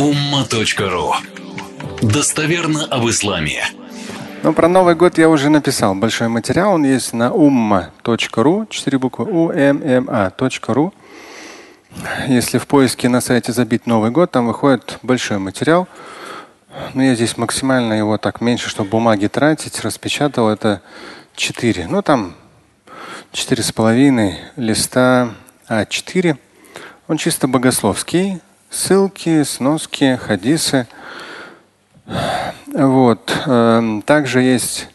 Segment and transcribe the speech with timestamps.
[0.00, 1.12] umma.ru
[2.00, 3.62] Достоверно об исламе.
[4.42, 6.72] Ну, про Новый год я уже написал большой материал.
[6.72, 10.92] Он есть на umma.ru, четыре буквы umma.ru.
[12.28, 15.86] Если в поиске на сайте забить Новый год, там выходит большой материал.
[16.94, 20.48] Но я здесь максимально его так меньше, чтобы бумаги тратить, распечатал.
[20.48, 20.80] Это
[21.36, 21.88] 4.
[21.88, 22.36] Ну, там
[23.32, 25.34] четыре с половиной листа
[25.68, 26.38] А4.
[27.06, 28.40] Он чисто богословский.
[28.70, 30.86] Ссылки, сноски, хадисы.
[32.72, 33.36] Вот.
[33.46, 34.88] Эм, также есть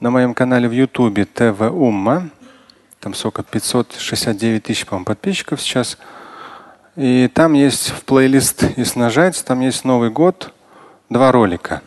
[0.00, 2.30] на моем канале в Ютубе ТВ Умма.
[2.98, 3.44] Там сколько?
[3.44, 5.98] 569 тысяч, по подписчиков сейчас.
[6.96, 10.52] И там есть в плейлист, если нажать, там есть Новый год,
[11.08, 11.82] два ролика.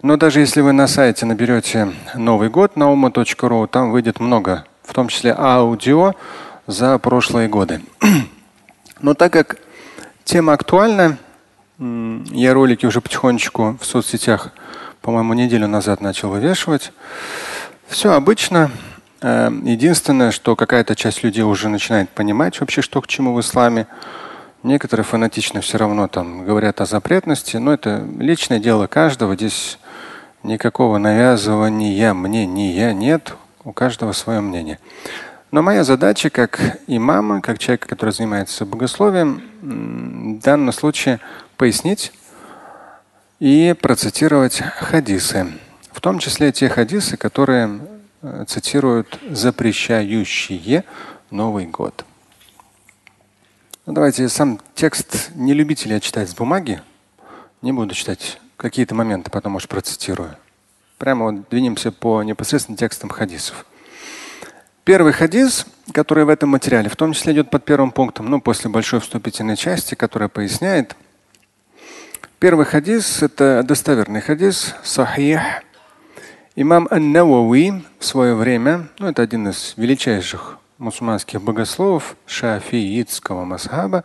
[0.00, 4.94] Но даже если вы на сайте наберете Новый год на uма.ru, там выйдет много, в
[4.94, 6.14] том числе аудио
[6.66, 7.82] за прошлые годы.
[9.02, 9.58] Но так как
[10.26, 11.16] тема актуальна,
[11.78, 14.50] я ролики уже потихонечку в соцсетях,
[15.00, 16.92] по-моему, неделю назад начал вывешивать.
[17.88, 18.70] Все обычно.
[19.22, 23.86] Э, единственное, что какая-то часть людей уже начинает понимать вообще, что к чему в исламе.
[24.62, 29.36] Некоторые фанатично все равно там говорят о запретности, но это личное дело каждого.
[29.36, 29.78] Здесь
[30.46, 33.34] Никакого навязывания мне, не я нет.
[33.64, 34.78] У каждого свое мнение.
[35.52, 41.20] Но моя задача как имама, как человека, который занимается богословием, в данном случае
[41.56, 42.12] пояснить
[43.38, 45.46] и процитировать хадисы.
[45.92, 47.80] В том числе те хадисы, которые
[48.22, 50.84] э, цитируют запрещающие
[51.30, 52.04] Новый год.
[53.86, 56.82] Ну, давайте сам текст не любителя я читать с бумаги.
[57.62, 60.36] Не буду читать какие-то моменты, потом, может, процитирую.
[60.98, 63.64] Прямо вот двинемся по непосредственно текстам хадисов.
[64.86, 68.70] Первый хадис, который в этом материале, в том числе идет под первым пунктом, ну, после
[68.70, 70.94] большой вступительной части, которая поясняет.
[72.38, 75.40] Первый хадис– это достоверный хадис, сахих.
[76.54, 84.04] Имам Ан-Навави в свое время, ну, это один из величайших мусульманских богословов шафиитского масхаба.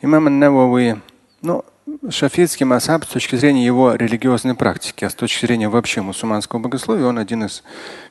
[0.00, 0.96] Имам Ан-Навави,
[1.42, 1.66] ну,
[2.08, 7.04] шафитский масаб с точки зрения его религиозной практики, а с точки зрения вообще мусульманского богословия,
[7.04, 7.62] он один из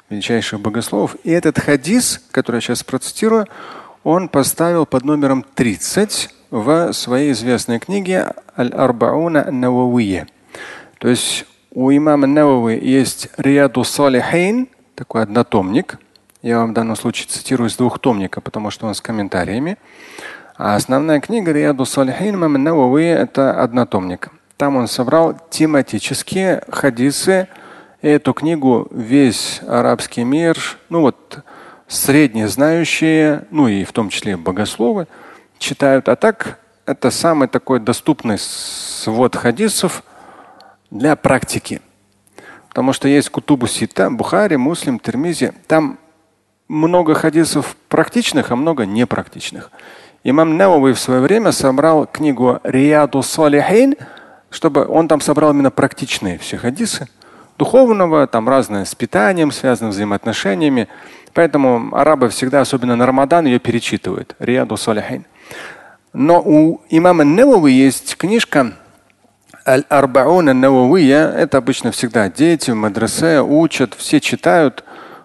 [0.09, 1.15] величайших богословов.
[1.23, 3.47] И этот хадис, который я сейчас процитирую,
[4.03, 10.27] он поставил под номером 30 в своей известной книге Аль-Арбауна Нававия.
[10.99, 15.99] То есть у имама Навави есть Риаду Салихейн, такой однотомник.
[16.41, 19.77] Я вам в данном случае цитирую из двухтомника, потому что он с комментариями.
[20.57, 24.29] А основная книга Рияду Салихин Имам Навави– это однотомник.
[24.57, 27.47] Там он собрал тематические хадисы.
[28.01, 30.55] Эту книгу весь арабский мир,
[30.89, 31.39] ну вот
[31.87, 35.07] средние знающие, ну и в том числе богословы,
[35.57, 36.07] читают.
[36.07, 40.03] А так это самый такой доступный свод хадисов
[40.91, 41.81] для практики.
[42.69, 45.53] Потому что есть Кутубу Сита, Бухари, Муслим, Термизи.
[45.65, 45.97] Там
[46.67, 49.71] много хадисов практичных, а много непрактичных.
[50.23, 53.95] Имам Навави в свое время собрал книгу Рияду Салихин,
[54.51, 57.07] чтобы он там собрал именно практичные все хадисы.
[57.57, 60.87] Духовного, там разное с питанием, связанным взаимоотношениями.
[61.33, 64.35] Поэтому арабы всегда, особенно на Рамадан, ее перечитывают.
[64.39, 65.25] Рияду Салихин.
[66.13, 68.73] Но у имама Навави есть книжка
[69.67, 71.29] Аль-Арбауна Нававия.
[71.29, 74.83] Это обычно всегда дети в мадрасе учат, все читают.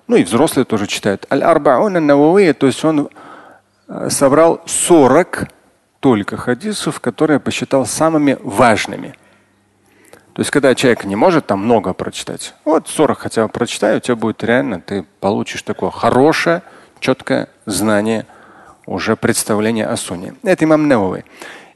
[0.09, 1.26] Ну и взрослые тоже читают.
[1.31, 3.09] Аль-Арбауна Нававия, то есть он
[3.92, 5.48] Э, собрал 40
[6.00, 9.15] только хадисов, которые посчитал самыми важными.
[10.34, 14.00] То есть, когда человек не может там много прочитать, вот 40 хотя бы прочитай, у
[14.00, 16.62] тебя будет реально, ты получишь такое хорошее,
[17.00, 18.26] четкое знание,
[18.87, 20.34] уже представление о Суне.
[20.42, 21.25] Это имам Невовый.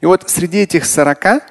[0.01, 1.43] И вот среди этих 40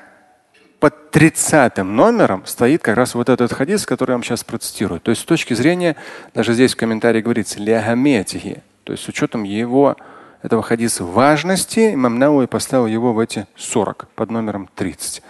[0.80, 5.00] под 30 номером стоит как раз вот этот хадис, который я вам сейчас процитирую.
[5.00, 5.96] То есть с точки зрения,
[6.34, 9.96] даже здесь в комментарии говорится, то есть с учетом его
[10.42, 15.22] этого хадиса важности, имам Науи поставил его в эти 40 под номером 30.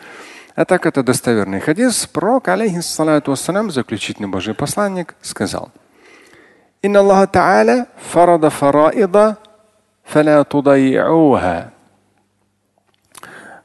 [0.56, 2.06] А так это достоверный хадис.
[2.06, 5.70] Пророк, алейхиссалату вассалам, заключительный Божий посланник, сказал.
[6.80, 9.36] Инна Аллаха Та'аля фарада фараида
[10.02, 10.46] фаля.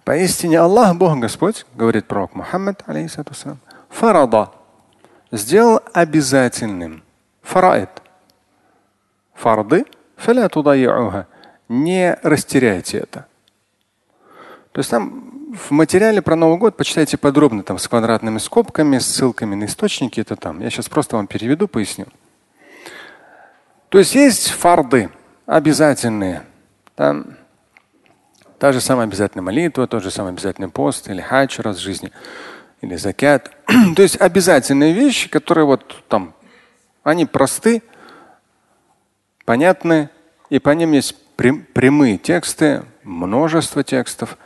[0.03, 3.59] Поистине Аллах, Бог Господь, говорит пророк Мухаммад, алейхиссалату вассалам,
[3.89, 4.49] фарада,
[5.31, 7.03] сделал обязательным.
[7.41, 7.89] Фараид.
[9.33, 9.85] Фарды
[10.17, 11.25] фаля тудай'уха
[11.69, 13.27] не растеряйте это.
[14.73, 19.07] То есть там в материале про Новый год почитайте подробно, там с квадратными скобками, с
[19.07, 20.61] ссылками на источники, это там.
[20.61, 22.05] Я сейчас просто вам переведу, поясню.
[23.89, 25.09] То есть есть фарды
[25.45, 26.43] обязательные.
[26.95, 27.35] Там
[28.61, 32.11] Та же самая обязательная молитва, тот же самый обязательный пост или хадж раз в жизни,
[32.81, 33.49] или закят.
[33.95, 36.35] То есть обязательные вещи, которые вот там,
[37.01, 37.81] они просты,
[39.45, 40.11] понятны,
[40.51, 44.37] и по ним есть прямые тексты, множество текстов,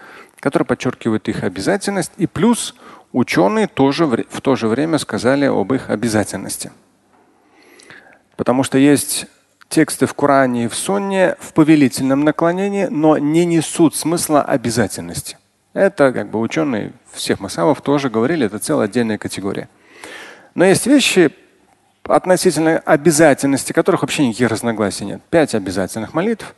[0.46, 2.12] которые подчеркивают их обязательность.
[2.18, 2.76] И плюс
[3.14, 6.72] ученые тоже в то же время сказали об их обязательности.
[8.36, 9.26] Потому что есть
[9.70, 15.40] тексты в Коране и в Сунне в повелительном наклонении, но не несут смысла обязательности.
[15.74, 19.68] Это как бы ученые всех масавов тоже говорили, это целая отдельная категория.
[20.54, 21.32] Но есть вещи
[22.04, 25.24] относительно обязательности, которых вообще никаких разногласий нет.
[25.32, 26.54] Пять обязательных молитв.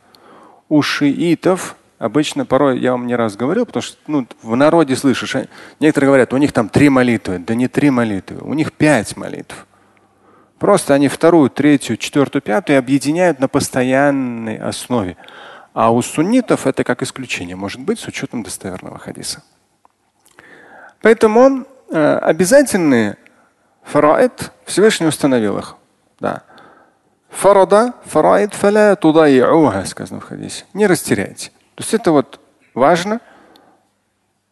[0.68, 5.36] У шиитов обычно, порой я вам не раз говорил, потому что ну, в народе слышишь,
[5.80, 7.38] некоторые говорят, у них там три молитвы.
[7.38, 9.66] Да не три молитвы, у них пять молитв.
[10.58, 15.16] Просто они вторую, третью, четвертую, пятую объединяют на постоянной основе.
[15.72, 19.42] А у суннитов это как исключение может быть с учетом достоверного хадиса.
[21.00, 23.16] Поэтому э, обязательные
[23.84, 25.76] фараид Всевышний установил их.
[26.18, 26.42] Да.
[27.30, 30.64] Фарада, фараид фаля тудайуха, сказано в хадисе.
[30.74, 31.52] Не растеряйте.
[31.78, 32.40] То есть это вот
[32.74, 33.20] важно,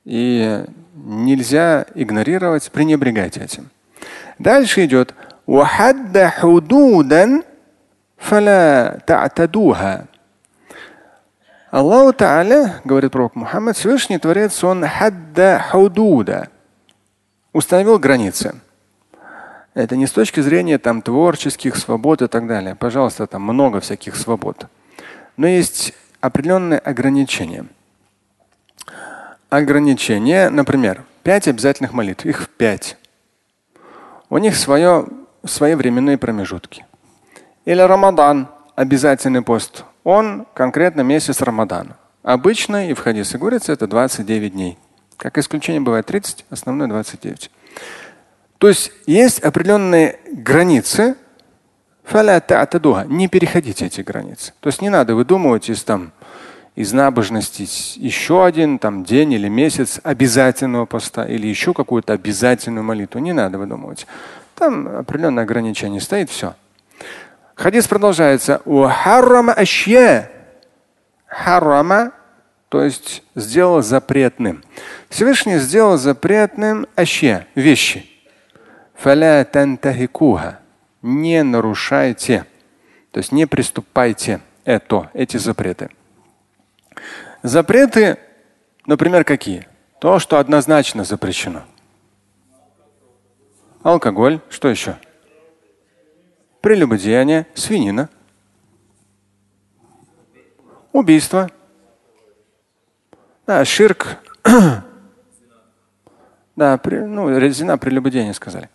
[0.04, 0.64] и
[0.94, 3.70] нельзя игнорировать, пренебрегать этим.
[4.38, 5.12] Дальше идет
[11.72, 16.48] Аллаху Та'аля, говорит пророк Мухаммад, Всевышний Творец, он хадда худуда,
[17.52, 18.54] установил границы.
[19.74, 22.76] Это не с точки зрения там, творческих свобод и так далее.
[22.76, 24.68] Пожалуйста, там много всяких свобод.
[25.36, 27.66] Но есть определенные ограничения.
[29.48, 32.96] Ограничения, например, пять обязательных молитв, их пять.
[34.28, 35.06] У них свое
[35.44, 36.84] свои временные промежутки.
[37.64, 39.84] Или Рамадан, обязательный пост.
[40.04, 41.96] Он конкретно месяц Рамадана.
[42.22, 44.78] Обычно и в хадисе говорится, это 29 дней.
[45.16, 47.50] Как исключение бывает 30, основной 29.
[48.58, 51.16] То есть есть определенные границы.
[53.04, 54.52] Не переходите эти границы.
[54.60, 56.12] То есть не надо выдумывать из, там,
[56.76, 57.66] из набожности
[57.98, 63.20] еще один там, день или месяц обязательного поста или еще какую-то обязательную молитву.
[63.20, 64.06] Не надо выдумывать.
[64.54, 66.54] Там определенное ограничение стоит, все.
[67.56, 68.62] Хадис продолжается.
[71.26, 72.12] Харрама,
[72.68, 74.62] то есть сделал запретным.
[75.08, 78.08] Всевышний сделал запретным аще, вещи.
[81.06, 82.46] Не нарушайте,
[83.12, 85.90] то есть не приступайте это, эти запреты.
[87.44, 88.18] Запреты,
[88.86, 89.68] например, какие?
[90.00, 91.62] То, что однозначно запрещено–
[93.90, 94.96] алкоголь, что еще?
[96.60, 98.08] Прелюбодеяние, свинина,
[100.92, 101.50] убийство,
[103.46, 104.18] да, ширк,
[106.56, 108.68] да, при, ну, резина прелюбодеяние сказали.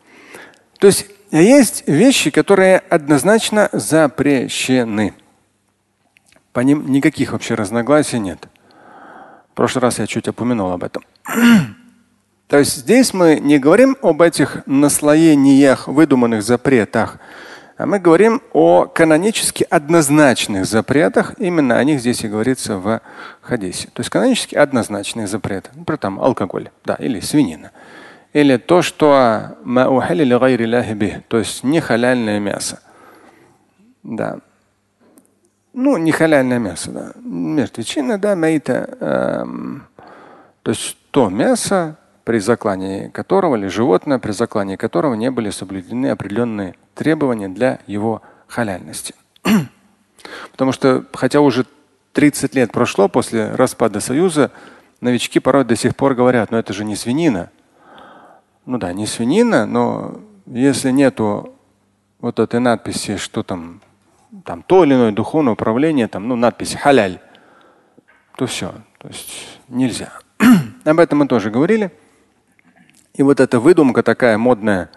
[0.80, 1.08] То есть
[1.40, 5.14] есть вещи, которые однозначно запрещены.
[6.54, 8.48] По ним никаких вообще разногласий нет.
[9.52, 11.04] В прошлый раз я чуть упомянул об этом.
[12.48, 17.18] То есть здесь мы не говорим об этих наслоениях, выдуманных запретах,
[17.78, 21.34] а мы говорим о канонически однозначных запретах.
[21.40, 23.02] Именно о них здесь и говорится в
[23.42, 23.88] хадисе.
[23.94, 25.70] То есть канонически однозначные запреты.
[25.74, 27.72] Например, там алкоголь, да, или свинина.
[28.34, 29.58] Или то, что
[31.28, 32.80] то есть не халяльное мясо.
[34.04, 34.40] Да.
[35.74, 37.12] Ну, не халяльное мясо, да.
[37.24, 38.98] Мертвечина, да, мейта.
[39.00, 39.88] Эм,
[40.64, 46.08] то есть то мясо, при заклании которого или животное, при заклании которого не были соблюдены
[46.08, 49.16] определенные требования для его халяльности.
[50.52, 51.66] Потому что, хотя уже
[52.14, 54.52] 30 лет прошло после распада Союза,
[55.00, 57.50] новички порой до сих пор говорят, но это же не свинина.
[58.66, 61.56] Ну да, не свинина, но если нету
[62.20, 63.82] вот этой надписи, что там,
[64.46, 67.20] там то или иное духовное управление, там, ну, надпись халяль,
[68.38, 68.74] то все.
[69.00, 70.12] То есть нельзя.
[70.86, 71.92] Об этом мы тоже говорили.
[73.16, 74.90] И вот эта выдумка такая модная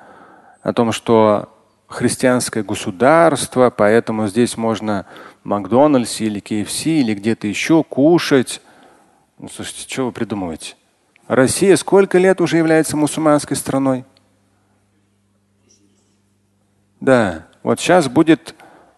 [0.63, 1.49] о том, что
[1.89, 5.07] христианское государство, поэтому здесь можно
[5.43, 8.61] в Макдональдсе или KFC или где-то еще кушать.
[9.39, 10.75] Ну, слушайте, что вы придумываете?
[11.27, 14.05] Россия сколько лет уже является мусульманской страной?
[17.01, 18.55] Да, вот сейчас будет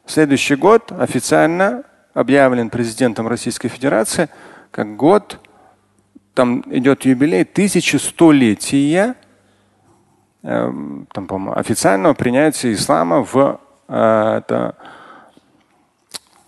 [0.06, 4.28] следующий год официально объявлен президентом Российской Федерации
[4.70, 5.40] как год
[6.34, 9.14] там идет юбилей тысячестолетия
[10.42, 10.72] э,
[11.12, 14.74] там, официального принятия ислама в, э, это,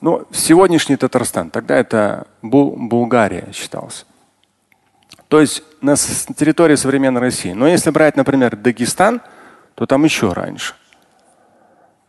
[0.00, 4.06] Ну, сегодняшний Татарстан, тогда это Бул Булгария считалось.
[5.28, 7.52] То есть на территории современной России.
[7.52, 9.20] Но если брать, например, Дагестан,
[9.74, 10.74] то там еще раньше.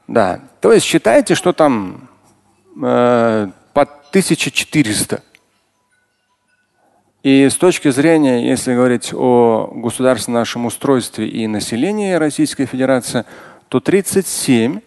[0.07, 0.41] Да.
[0.61, 2.09] То есть считайте, что там
[2.81, 5.21] э, под 1400.
[7.21, 13.25] И с точки зрения, если говорить о государственном нашем устройстве и населении Российской Федерации,
[13.67, 14.79] то 37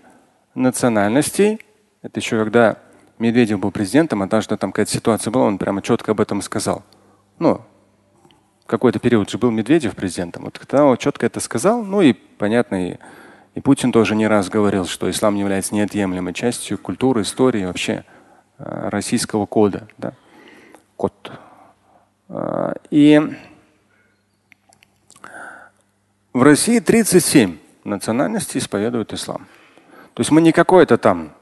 [0.54, 1.60] национальностей,
[2.00, 2.78] это еще когда
[3.18, 6.82] Медведев был президентом, даже там какая-то ситуация была, он прямо четко об этом сказал.
[7.38, 7.60] Ну,
[8.72, 10.44] какой-то период же был Медведев президентом.
[10.44, 12.96] Вот когда он четко это сказал, ну и понятно, и,
[13.54, 18.06] и Путин тоже не раз говорил, что ислам является неотъемлемой частью культуры, истории вообще
[18.58, 19.88] э, российского кода.
[19.98, 20.14] Да?
[20.96, 21.32] Код.
[22.30, 23.20] Э, и
[26.32, 29.46] в России 37 национальностей исповедуют ислам.
[30.14, 31.34] То есть мы не какое-то там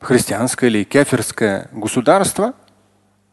[0.00, 2.52] христианское или кефирское государство.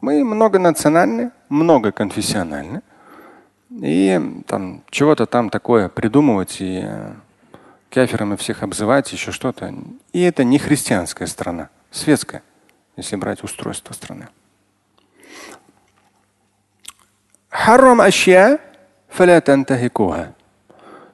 [0.00, 2.80] Мы многонациональны, многоконфессиональны.
[3.70, 7.14] И там чего-то там такое придумывать и э,
[7.88, 9.72] каферами всех обзывать, еще что-то.
[10.12, 12.42] И это не христианская страна, светская,
[12.96, 14.28] если брать устройство страны.
[17.48, 18.58] Харам ашья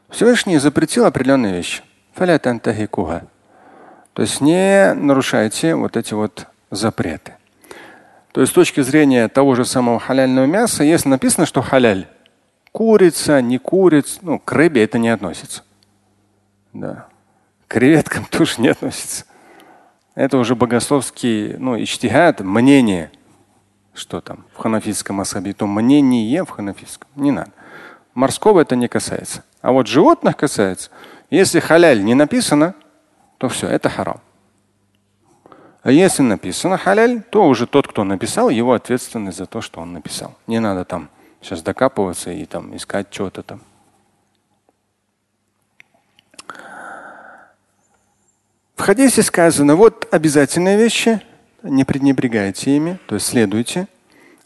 [0.08, 1.82] Всевышний запретил определенные вещи.
[4.14, 7.34] То есть не нарушайте вот эти вот запреты.
[8.32, 12.06] То есть с точки зрения того же самого халяльного мяса, если написано, что халяль,
[12.76, 15.62] курица, не курица, ну, к рыбе это не относится.
[16.74, 17.06] Да.
[17.66, 19.24] К креветкам тоже не относится.
[20.14, 23.10] Это уже богословский, ну, ичтихад, мнение,
[23.94, 27.08] что там в ханафитском асаби, то мнение в ханафитском.
[27.16, 27.50] Не надо.
[28.12, 29.42] Морского это не касается.
[29.62, 30.90] А вот животных касается.
[31.30, 32.74] Если халяль не написано,
[33.38, 34.20] то все, это харам.
[35.82, 39.94] А если написано халяль, то уже тот, кто написал, его ответственность за то, что он
[39.94, 40.34] написал.
[40.46, 41.08] Не надо там
[41.46, 43.60] сейчас докапываться и там искать что-то там.
[48.74, 51.22] В хадисе сказано, вот обязательные вещи,
[51.62, 53.86] не пренебрегайте ими, то есть следуйте.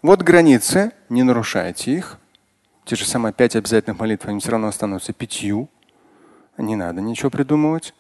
[0.02, 2.18] Вот границы, не нарушайте их.
[2.84, 5.68] Те же самые пять обязательных молитв, они все равно останутся пятью.
[6.58, 7.94] Не надо ничего придумывать.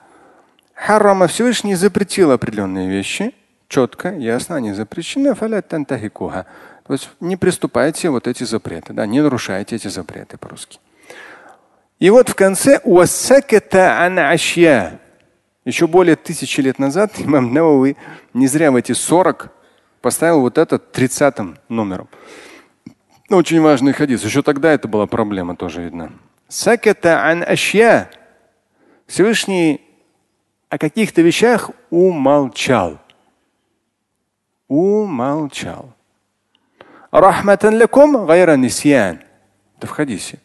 [0.74, 3.34] Харрама Всевышний запретил определенные вещи.
[3.68, 5.34] Четко, ясно, они запрещены.
[6.90, 10.80] То есть не приступайте вот эти запреты, да, не нарушайте эти запреты по-русски.
[12.00, 12.80] И вот в конце
[15.64, 17.96] еще более тысячи лет назад имам Навави
[18.34, 19.52] не зря в эти 40
[20.00, 21.36] поставил вот этот 30
[21.68, 22.08] номером.
[23.28, 24.24] Ну, очень важный хадис.
[24.24, 26.10] Еще тогда это была проблема, тоже видно.
[29.06, 29.80] Всевышний
[30.68, 32.98] о каких-то вещах умолчал.
[34.66, 35.89] Умолчал.
[37.10, 39.20] Рахматан лякум гайра нисьян.
[39.76, 40.38] Это в хадисе.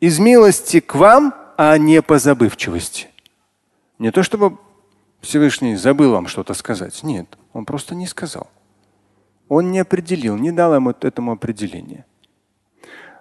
[0.00, 3.08] Из милости к вам, а не по забывчивости.
[3.98, 4.58] Не то чтобы
[5.20, 7.02] Всевышний забыл вам что-то сказать.
[7.02, 8.48] Нет, он просто не сказал.
[9.48, 12.04] Он не определил, не дал ему этому определения.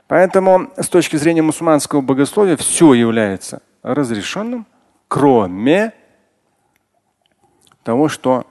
[0.07, 4.65] Поэтому с точки зрения мусульманского богословия все является разрешенным,
[5.07, 5.93] кроме
[7.83, 8.45] того, что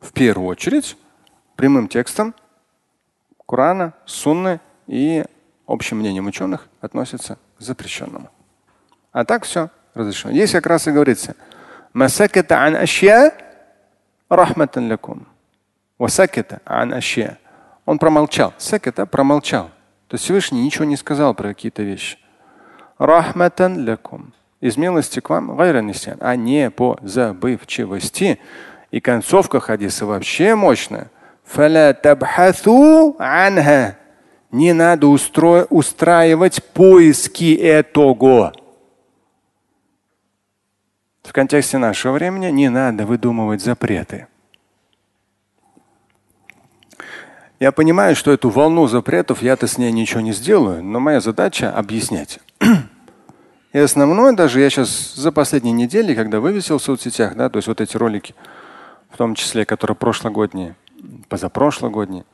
[0.00, 0.96] в первую очередь
[1.56, 2.34] прямым текстом
[3.52, 5.26] Корана, Сунны и
[5.66, 8.30] общим мнением ученых относится к запрещенному.
[9.12, 10.32] А так все разрешено.
[10.32, 11.36] Здесь как раз и говорится,
[11.92, 13.30] масаката ан ашья
[14.30, 15.26] рахматан лякум.
[15.98, 17.38] Васаката ан ашья.
[17.84, 18.54] Он промолчал.
[18.56, 19.64] Саката промолчал.
[20.08, 22.16] То есть Всевышний ничего не сказал про какие-то вещи.
[22.96, 24.32] Рахматан лякум.
[24.62, 28.40] Из милости к вам, а не по забывчивости.
[28.90, 31.10] И концовка хадиса вообще мощная.
[34.50, 35.66] Не надо устро...
[35.70, 38.52] устраивать поиски этого.
[41.22, 44.26] В контексте нашего времени не надо выдумывать запреты.
[47.60, 51.70] Я понимаю, что эту волну запретов я-то с ней ничего не сделаю, но моя задача
[51.70, 52.40] объяснять.
[53.72, 57.68] И основное даже я сейчас за последние недели, когда вывесил в соцсетях, да, то есть
[57.68, 58.34] вот эти ролики,
[59.10, 60.74] в том числе, которые прошлогодние,
[61.28, 62.24] позапрошлогодние.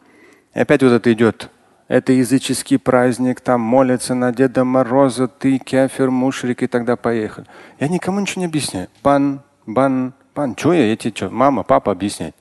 [0.54, 1.50] И опять вот это идет.
[1.88, 7.46] Это языческий праздник, там молятся на Деда Мороза, ты кефир, мушрик, и тогда поехали.
[7.80, 8.88] Я никому ничего не объясняю.
[9.00, 12.34] Пан, бан, пан, что я, тебе что, мама, папа объяснять?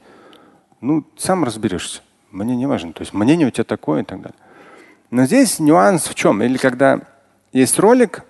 [0.81, 2.01] Ну, сам разберешься.
[2.31, 2.91] Мне не важно.
[2.91, 4.38] То есть мнение у тебя такое и так далее.
[5.12, 6.43] Но здесь нюанс в чем?
[6.43, 7.00] Или когда
[7.53, 8.24] есть ролик,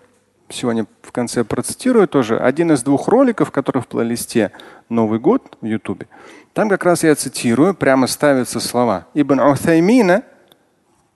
[0.49, 2.37] сегодня в конце процитирую тоже.
[2.39, 4.51] Один из двух роликов, который в плейлисте
[4.89, 6.07] Новый год в Ютубе.
[6.53, 10.23] Там как раз я цитирую, прямо ставятся слова Ибн Уthаймина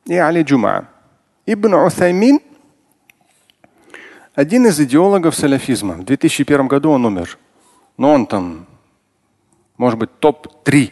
[0.06, 0.88] и Али Джума.
[1.46, 2.40] Ибн Уthаймин
[4.34, 5.96] один из идеологов саляфизма.
[5.96, 7.38] В 2001 году он умер.
[7.98, 8.66] Но он там,
[9.78, 10.92] может быть, топ-3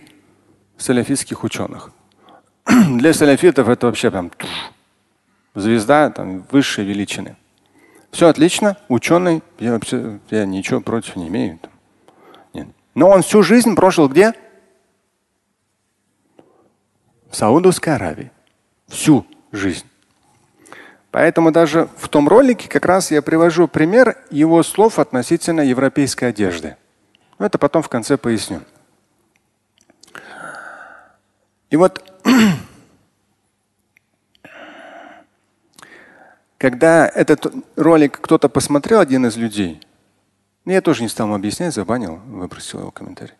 [0.77, 1.91] саляфистских ученых.
[2.65, 4.31] Для саляфитов это вообще прям
[5.55, 7.37] звезда там, высшей величины.
[8.11, 11.59] Все отлично, ученый, я вообще я ничего против не имею.
[12.53, 12.67] Нет.
[12.95, 14.33] Но он всю жизнь прожил где?
[17.29, 18.31] В Саудовской Аравии.
[18.87, 19.85] Всю жизнь.
[21.11, 26.77] Поэтому даже в том ролике как раз я привожу пример его слов относительно европейской одежды.
[27.37, 28.61] Но это потом в конце поясню.
[31.69, 32.03] И вот
[36.59, 39.81] когда этот ролик кто-то посмотрел, один из людей,
[40.65, 43.33] ну, я тоже не стал ему объяснять, забанил, выбросил его комментарий.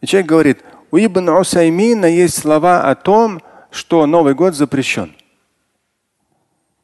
[0.00, 5.14] И человек говорит, у Ибн Усаймина есть слова о том, что Новый год запрещен.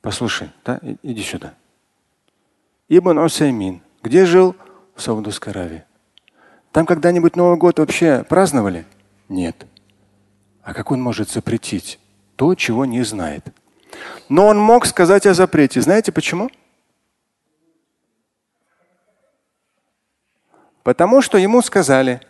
[0.00, 1.54] Послушай, да, иди сюда.
[2.88, 4.54] Ибн Усаймин, где жил?
[4.94, 5.84] В Саудовской Аравии.
[6.70, 8.86] Там когда-нибудь Новый год вообще праздновали?
[9.28, 9.66] Нет.
[10.62, 11.98] А как он может запретить
[12.36, 13.44] то, чего не знает?
[14.28, 15.80] Но он мог сказать о запрете.
[15.80, 16.50] Знаете почему?
[20.82, 22.20] Потому что ему сказали,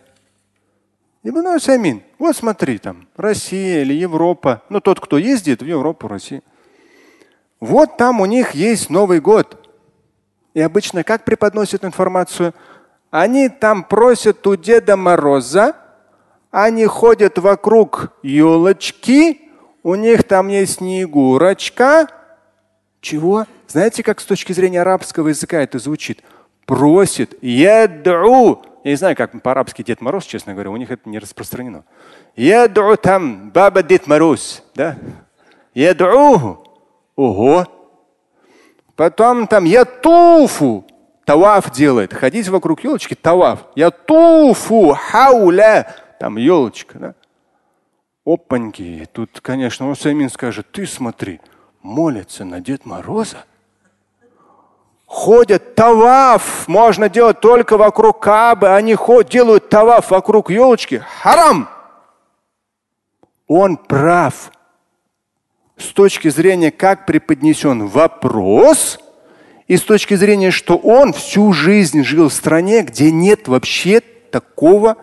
[1.23, 6.43] Ибн Усаймин, вот смотри, там Россия или Европа, ну тот, кто ездит в Европу, Россию.
[7.61, 9.69] Вот там у них есть Новый год.
[10.55, 12.55] И обычно как преподносят информацию?
[13.11, 15.77] Они там просят у Деда Мороза,
[16.51, 19.50] они ходят вокруг елочки,
[19.83, 22.09] у них там есть снегурочка.
[23.01, 23.47] Чего?
[23.67, 26.23] Знаете, как с точки зрения арабского языка это звучит?
[26.67, 27.43] Просит.
[27.43, 28.63] Ядру.
[28.85, 31.85] Я не знаю, как по-арабски Дед Мороз, честно говоря, у них это не распространено.
[32.37, 34.63] Ядру там баба Дед Мороз.
[34.75, 34.97] Да?
[35.75, 36.65] Ядру.
[37.17, 37.67] Ого.
[38.97, 40.85] Потом там я туфу.
[41.25, 42.13] Таваф делает.
[42.13, 43.61] Ходить вокруг елочки, таваф.
[43.75, 45.95] Я туфу, хауля.
[46.19, 46.99] Там елочка.
[46.99, 47.15] Да?
[48.25, 49.09] Опаньки.
[49.13, 51.41] Тут, конечно, Усаймин скажет, ты смотри,
[51.83, 53.45] молятся на Дед Мороза.
[55.07, 61.03] Ходят таваф, можно делать только вокруг Кабы, они ходят, делают таваф вокруг елочки.
[61.23, 61.69] Харам!
[63.49, 64.53] Он прав
[65.77, 69.01] с точки зрения, как преподнесен вопрос,
[69.67, 74.97] и с точки зрения, что он всю жизнь жил в стране, где нет вообще такого,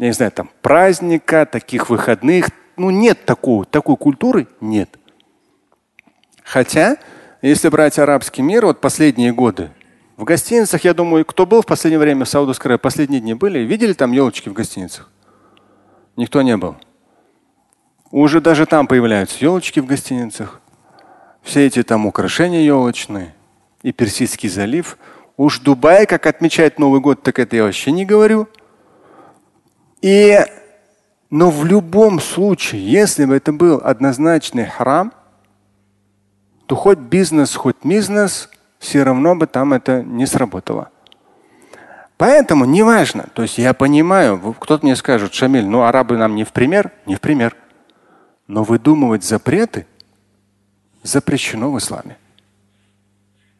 [0.00, 2.48] я не знаю, там праздника, таких выходных.
[2.78, 4.98] Ну нет такого, такой культуры нет.
[6.42, 6.96] Хотя,
[7.42, 9.70] если брать арабский мир, вот последние годы,
[10.16, 13.58] в гостиницах, я думаю, кто был в последнее время в Саудовской Аравии, последние дни были,
[13.58, 15.10] видели там елочки в гостиницах?
[16.16, 16.76] Никто не был.
[18.10, 20.62] Уже даже там появляются елочки в гостиницах.
[21.42, 23.34] Все эти там украшения елочные.
[23.82, 24.96] И Персидский залив.
[25.36, 28.48] Уж Дубай, как отмечает Новый год, так это я вообще не говорю.
[30.02, 30.38] И,
[31.28, 35.12] но в любом случае, если бы это был однозначный храм,
[36.66, 40.90] то хоть бизнес, хоть бизнес, все равно бы там это не сработало.
[42.16, 43.28] Поэтому неважно.
[43.34, 47.14] То есть я понимаю, кто-то мне скажет, Шамиль, ну арабы нам не в пример, не
[47.14, 47.56] в пример.
[48.46, 49.86] Но выдумывать запреты
[51.02, 52.18] запрещено в исламе.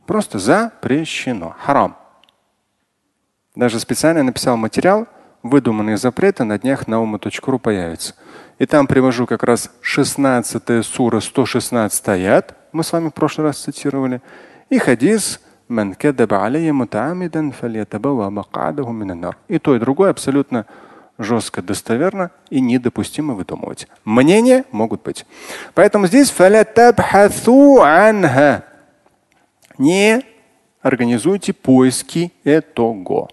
[0.07, 1.55] Просто запрещено.
[1.59, 1.97] Харам.
[3.55, 5.07] Даже специально написал материал
[5.43, 8.15] «Выдуманные запреты» на днях на ума.ру появится.
[8.59, 12.55] И там привожу как раз 16 сура, 116 аят.
[12.73, 14.21] Мы с вами в прошлый раз цитировали.
[14.69, 15.41] И хадис
[19.49, 20.67] и то, и другое абсолютно
[21.17, 23.89] жестко достоверно и недопустимо выдумывать.
[24.05, 25.27] Мнения могут быть.
[25.75, 26.31] Поэтому здесь
[29.79, 30.23] не
[30.83, 33.29] организуйте поиски этого.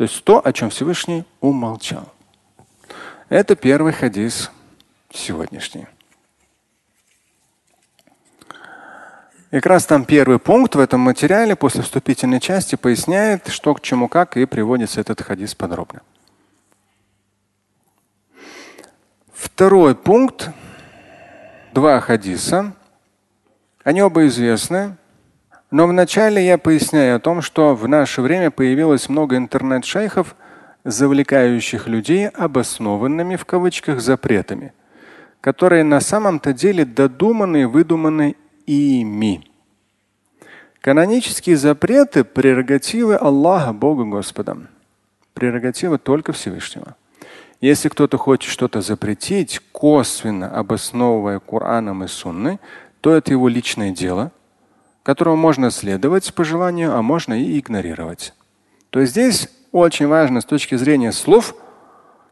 [0.00, 2.10] То есть то, о чем Всевышний умолчал.
[3.28, 4.50] Это первый хадис
[5.12, 5.88] сегодняшний.
[9.50, 13.82] И как раз там первый пункт в этом материале после вступительной части поясняет, что к
[13.82, 16.00] чему как, и приводится этот хадис подробно.
[19.34, 20.48] Второй пункт.
[21.74, 22.72] Два хадиса.
[23.84, 24.96] Они оба известны.
[25.70, 30.34] Но вначале я поясняю о том, что в наше время появилось много интернет-шейхов,
[30.84, 34.72] завлекающих людей обоснованными в кавычках запретами,
[35.40, 39.44] которые на самом-то деле додуманы и выдуманы ими.
[40.80, 44.56] Канонические запреты– прерогативы Аллаха, Бога Господа.
[45.34, 46.96] Прерогатива только Всевышнего.
[47.60, 52.58] Если кто-то хочет что-то запретить, косвенно обосновывая Кораном и Сунной,
[53.02, 54.32] то это его личное дело,
[55.02, 58.34] которому можно следовать по желанию, а можно и игнорировать.
[58.90, 61.54] То есть здесь очень важно с точки зрения слов,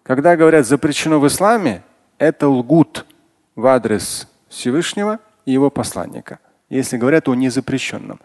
[0.03, 1.83] когда говорят запрещено в исламе,
[2.19, 3.07] это лгут
[3.55, 8.21] в адрес Всевышнего и его посланника, если говорят о незапрещенном.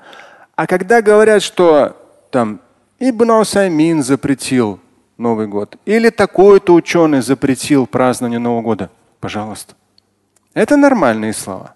[0.56, 1.98] А когда говорят, что
[2.32, 2.62] там
[3.00, 4.80] Ибн Усаймин запретил
[5.18, 9.76] Новый год, или такой-то ученый запретил празднование Нового года, пожалуйста.
[10.54, 11.76] Это нормальные слова.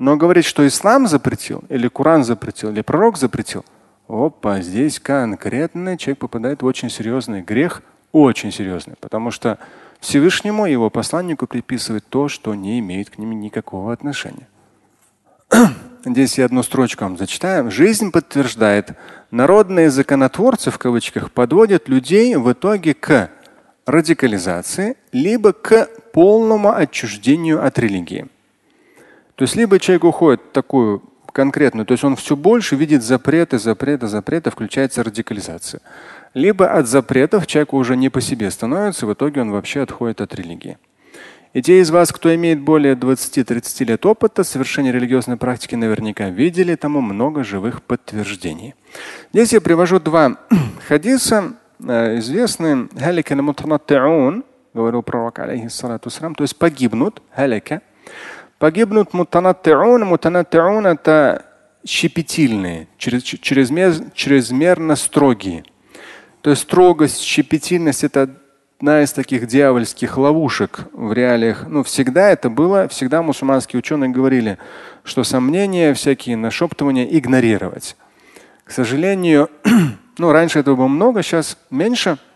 [0.00, 3.66] Но говорить, что ислам запретил, или Коран запретил, или пророк запретил,
[4.08, 9.58] опа, здесь конкретно человек попадает в очень серьезный грех, очень серьезный, потому что
[10.00, 14.48] Всевышнему его посланнику приписывает то, что не имеет к ним никакого отношения.
[16.06, 17.70] Здесь я одну строчку вам зачитаю.
[17.70, 18.92] Жизнь подтверждает,
[19.30, 23.30] народные законотворцы в кавычках подводят людей в итоге к
[23.84, 28.28] радикализации, либо к полному отчуждению от религии.
[29.40, 34.06] То есть либо человек уходит такую конкретную, то есть он все больше видит запреты, запреты,
[34.06, 35.80] запреты, включается радикализация.
[36.34, 40.34] Либо от запретов человеку уже не по себе становится, в итоге он вообще отходит от
[40.34, 40.76] религии.
[41.54, 46.74] И те из вас, кто имеет более 20-30 лет опыта совершения религиозной практики, наверняка видели
[46.74, 48.74] тому много живых подтверждений.
[49.32, 50.36] Здесь я привожу два
[50.86, 52.90] хадиса, э, известные
[54.74, 57.80] говорил пророк, алейхиссалату то есть погибнут, халика,
[58.60, 60.04] Погибнут мутанаттиун.
[60.04, 61.46] Мутанаттиун– это
[61.86, 65.64] щепетильные, чрезмер, чрезмерно строгие.
[66.42, 68.28] То есть строгость, щепетильность– это
[68.78, 71.66] одна из таких дьявольских ловушек в реалиях.
[71.68, 74.58] Ну, всегда это было, всегда мусульманские ученые говорили,
[75.04, 77.96] что сомнения, всякие нашептывания игнорировать.
[78.64, 79.48] К сожалению,
[80.18, 82.18] ну, раньше этого было много, сейчас меньше–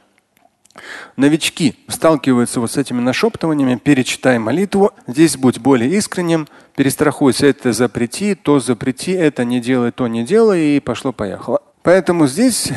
[1.16, 8.34] Новички сталкиваются вот с этими нашептываниями, перечитай молитву, здесь будь более искренним, перестрахуйся, это запрети,
[8.34, 11.62] то запрети, это не делай, то не делай, и пошло-поехало.
[11.82, 12.70] Поэтому здесь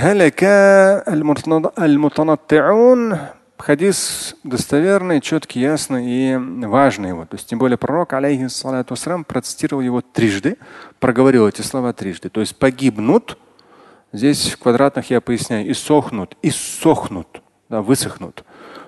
[3.57, 7.25] хадис достоверный, четкий, ясный и важный его.
[7.25, 10.57] То есть тем более пророк, алейхиссалату процитировал его трижды,
[10.99, 12.29] проговорил эти слова трижды.
[12.29, 13.37] То есть погибнут,
[14.11, 18.43] здесь в квадратных я поясняю, и сохнут, и сохнут да, высохнут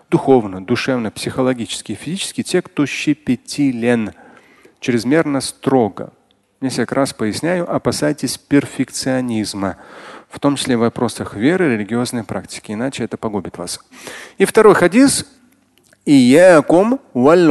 [0.10, 4.14] духовно, душевно, психологически, физически те, кто щепетилен,
[4.80, 6.12] чрезмерно строго.
[6.62, 9.78] Несколько раз поясняю, опасайтесь перфекционизма,
[10.30, 13.80] в том числе в вопросах веры, религиозной практики, иначе это погубит вас.
[14.38, 15.26] И второй хадис–
[16.06, 17.48] иякум валь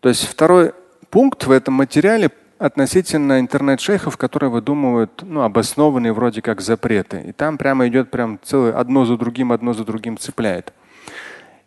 [0.00, 0.72] То есть второй
[1.10, 7.24] пункт в этом материале относительно интернет-шейхов, которые выдумывают ну, обоснованные вроде как запреты.
[7.28, 10.72] И там прямо идет прям целое одно за другим, одно за другим цепляет.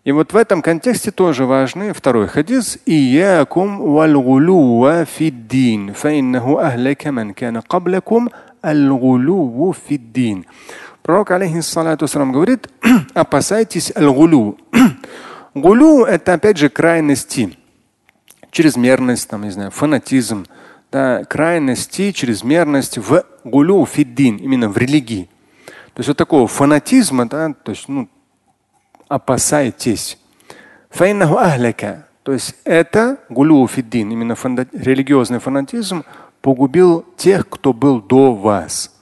[0.03, 2.79] И вот в этом контексте тоже важный второй хадис.
[2.85, 5.93] Иякум валгулуа фиддин.
[5.93, 10.45] Фаиннаху ахлака ман кана каблакум алгулу фиддин.
[11.03, 12.67] Пророк, алейхиссалату говорит,
[13.13, 14.57] опасайтесь алгулу.
[15.53, 17.57] Гулу– это опять же крайности,
[18.51, 20.45] чрезмерность, там, не знаю, фанатизм,
[20.91, 25.29] да, крайности, чрезмерность в гулю фиддин, именно в религии.
[25.93, 28.09] То есть вот такого фанатизма, да, то есть ну,
[29.07, 30.17] опасайтесь.
[30.89, 32.07] Файнаху ахляка.
[32.23, 36.03] То есть это гулю фиддин, именно фанда, религиозный фанатизм
[36.41, 38.93] погубил тех, кто был до вас.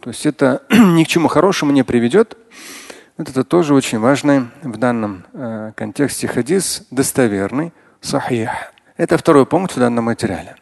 [0.00, 2.36] То есть это ни к чему хорошему не приведет.
[3.16, 8.50] Вот это тоже очень важный в данном э, контексте хадис, достоверный, сахих.
[8.96, 10.56] Это второй пункт в данном материале.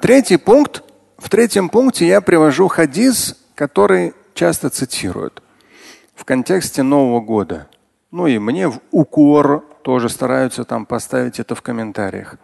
[0.00, 0.82] Третий пункт.
[1.16, 5.42] В третьем пункте я привожу хадис, который часто цитируют
[6.14, 7.68] в контексте Нового года.
[8.10, 12.36] Ну и мне в укор тоже стараются там поставить это в комментариях.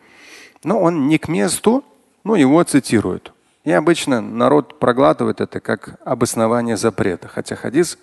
[0.65, 1.85] Но он не к месту,
[2.25, 3.33] но его цитируют.
[3.65, 7.99] И обычно народ проглатывает это как обоснование запрета, хотя хадис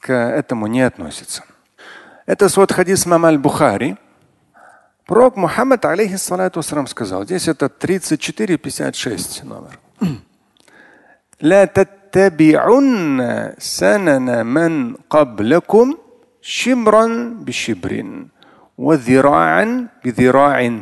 [0.00, 1.44] к этому не относится.
[2.26, 3.96] Это свод хадис Мамаль Бухари,
[5.05, 9.79] Пророк Мухаммад, алейхиссалату вассалам, сказал, здесь это 34-56 номер.
[11.41, 15.97] لا تتبعن سنن من قبلكم
[16.41, 17.05] شبرا
[17.45, 18.25] بشبر
[18.77, 20.81] وذراعا بذراع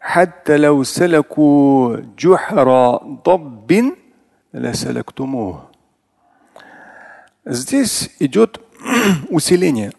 [0.00, 3.92] حتى لو سلكوا جحر ضب
[4.54, 5.70] لسلكتموه.
[7.46, 8.60] Здесь идет
[9.28, 9.92] усиление.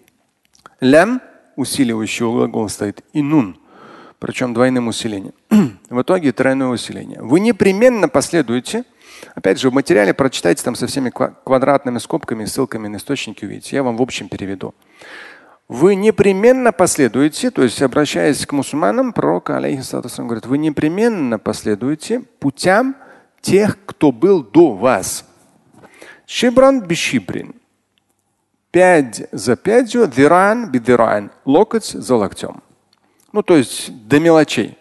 [0.81, 1.21] Лям
[1.58, 3.58] усиливающего глагола стоит инун,
[4.18, 5.34] причем двойным усилением.
[5.90, 7.20] В итоге тройное усиление.
[7.20, 8.84] Вы непременно последуете.
[9.34, 13.74] Опять же, в материале прочитайте там со всеми квадратными скобками, ссылками на источники увидите.
[13.74, 14.74] Я вам в общем переведу.
[15.66, 22.96] Вы непременно последуете, то есть обращаясь к мусульманам, пророк алейхиссалату говорит, вы непременно последуете путям
[23.40, 25.26] тех, кто был до вас.
[26.26, 27.57] Шибран бишибрин
[28.70, 32.62] пять за пятью, диран би диран, локоть за локтем.
[33.32, 34.78] Ну, то есть до мелочей.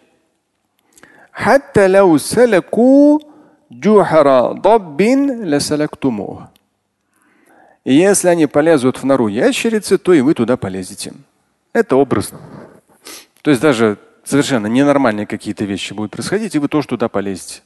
[7.84, 11.12] И если они полезут в нору ящерицы, то и вы туда полезете.
[11.72, 12.40] Это образно.
[13.42, 17.62] То есть даже совершенно ненормальные какие-то вещи будут происходить, и вы тоже туда полезете.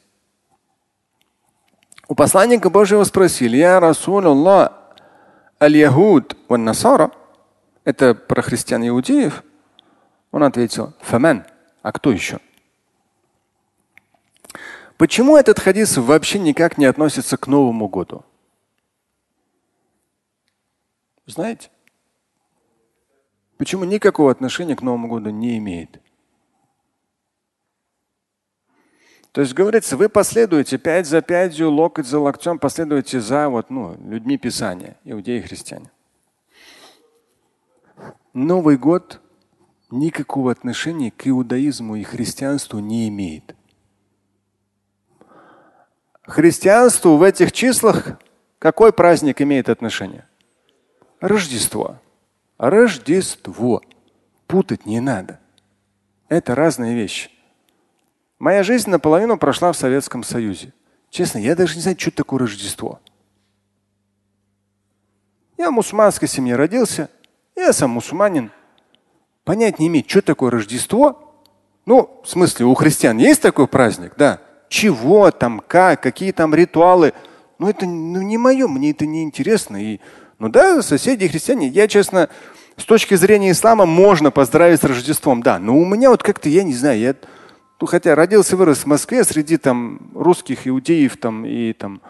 [2.09, 4.73] У посланника Божьего спросили, Я Расуль Аллах,
[5.63, 7.13] аль-Яхуд насара
[7.85, 9.45] это про христиан иудеев.
[10.33, 11.45] Он ответил, фамен,
[11.83, 12.41] а кто еще?
[14.97, 18.25] Почему этот хадис вообще никак не относится к Новому году?
[21.27, 21.71] Знаете?
[23.57, 26.02] Почему никакого отношения к Новому году не имеет?
[29.33, 33.97] То есть говорится, вы последуете пять за пятью, локоть за локтем, последуете за вот, ну,
[34.07, 35.91] людьми Писания, иудеи и христиане.
[38.35, 39.21] Новый год
[39.91, 43.57] никакого отношения к иудаизму и христианству не имеет.
[46.25, 48.19] Христианству в этих числах
[48.63, 50.25] какой праздник имеет отношение?
[51.21, 51.99] Рождество.
[52.59, 53.83] Рождество.
[54.47, 55.41] Путать не надо.
[56.29, 57.32] Это разные вещи.
[58.43, 60.73] Моя жизнь наполовину прошла в Советском Союзе.
[61.11, 62.99] Честно, я даже не знаю, что такое Рождество.
[65.57, 67.09] Я в мусульманской семье родился,
[67.55, 68.51] я сам мусульманин.
[69.45, 71.37] Понять не имею, что такое Рождество.
[71.87, 74.41] Ну, в смысле, у христиан есть такой праздник, да.
[74.69, 77.13] Чего там, как, какие там ритуалы.
[77.61, 79.77] Ну, это ну, не мое, мне это не интересно.
[79.77, 80.01] И,
[80.41, 81.69] ну да, соседи христиане.
[81.69, 82.29] Я, честно,
[82.77, 85.61] с точки зрения ислама можно поздравить с Рождеством, да.
[85.61, 87.15] Но у меня вот как-то, я не знаю, я
[87.83, 92.01] ну, хотя родился, вырос в Москве среди там русских, иудеев там и там,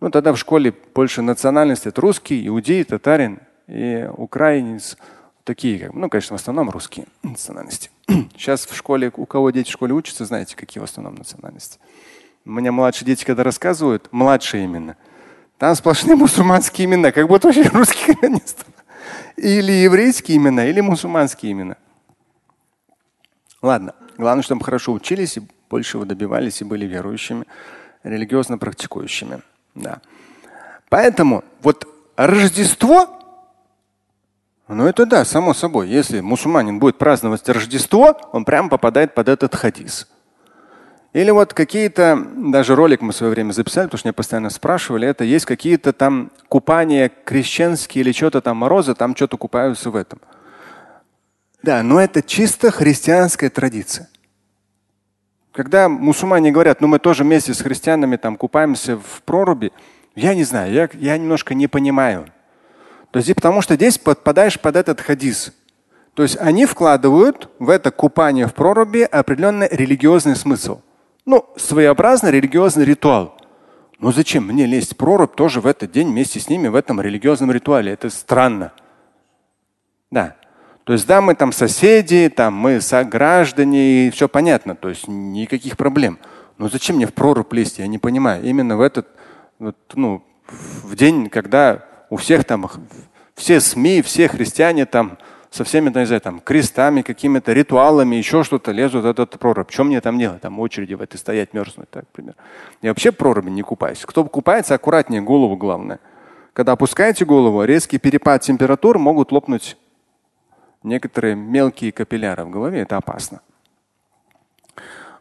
[0.00, 4.96] ну тогда в школе больше национальности это русский, иудей, татарин и украинец.
[5.42, 7.90] Такие, ну, конечно, в основном русские национальности.
[8.36, 11.80] Сейчас в школе, у кого дети в школе учатся, знаете, какие в основном национальности.
[12.44, 14.96] У меня младшие дети, когда рассказывают, младшие именно,
[15.58, 18.72] там сплошные мусульманские имена, как будто вообще русских не стало.
[19.36, 21.76] Или еврейские имена, или мусульманские имена.
[23.60, 23.94] Ладно.
[24.18, 27.46] Главное, чтобы хорошо учились и большего добивались и были верующими,
[28.02, 29.42] религиозно практикующими.
[29.76, 30.00] Да.
[30.88, 33.08] Поэтому вот Рождество,
[34.66, 35.88] ну это да, само собой.
[35.88, 40.08] Если мусульманин будет праздновать Рождество, он прямо попадает под этот хадис.
[41.12, 45.06] Или вот какие-то, даже ролик мы в свое время записали, потому что меня постоянно спрашивали,
[45.06, 50.20] это есть какие-то там купания крещенские или что-то там морозы, там что-то купаются в этом.
[51.62, 54.08] Да, но это чисто христианская традиция.
[55.52, 59.72] Когда мусульмане говорят, ну мы тоже вместе с христианами там купаемся в проруби,
[60.14, 62.26] я не знаю, я, я немножко не понимаю.
[63.10, 65.52] То есть, потому что здесь подпадаешь под этот хадис.
[66.14, 70.80] То есть они вкладывают в это купание в проруби определенный религиозный смысл.
[71.24, 73.36] Ну, своеобразный религиозный ритуал.
[74.00, 77.00] Но зачем мне лезть в прорубь тоже в этот день вместе с ними в этом
[77.00, 77.92] религиозном ритуале?
[77.92, 78.72] Это странно.
[80.10, 80.36] Да.
[80.88, 85.76] То есть, да, мы там соседи, там мы сограждане, и все понятно, то есть никаких
[85.76, 86.18] проблем.
[86.56, 88.42] Но зачем мне в прорубь лезть, я не понимаю.
[88.42, 89.06] Именно в этот,
[89.58, 92.70] вот, ну, в день, когда у всех там,
[93.34, 95.18] все СМИ, все христиане там
[95.50, 99.70] со всеми, не знаю, там, крестами, какими-то ритуалами, еще что-то лезут в этот прорубь.
[99.70, 100.40] Что мне там делать?
[100.40, 102.34] Там очереди в этой стоять, мерзнуть, так, например.
[102.80, 104.00] Я вообще проруби не купаюсь.
[104.06, 106.00] Кто купается, аккуратнее голову главное.
[106.54, 109.76] Когда опускаете голову, резкий перепад температур могут лопнуть
[110.88, 113.40] некоторые мелкие капилляры в голове, это опасно.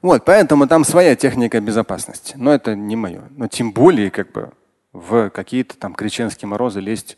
[0.02, 2.36] Вот, поэтому там своя техника безопасности.
[2.38, 3.24] Но это не мое.
[3.32, 4.52] Но тем более как бы
[4.94, 7.18] в какие-то там крещенские морозы лезть.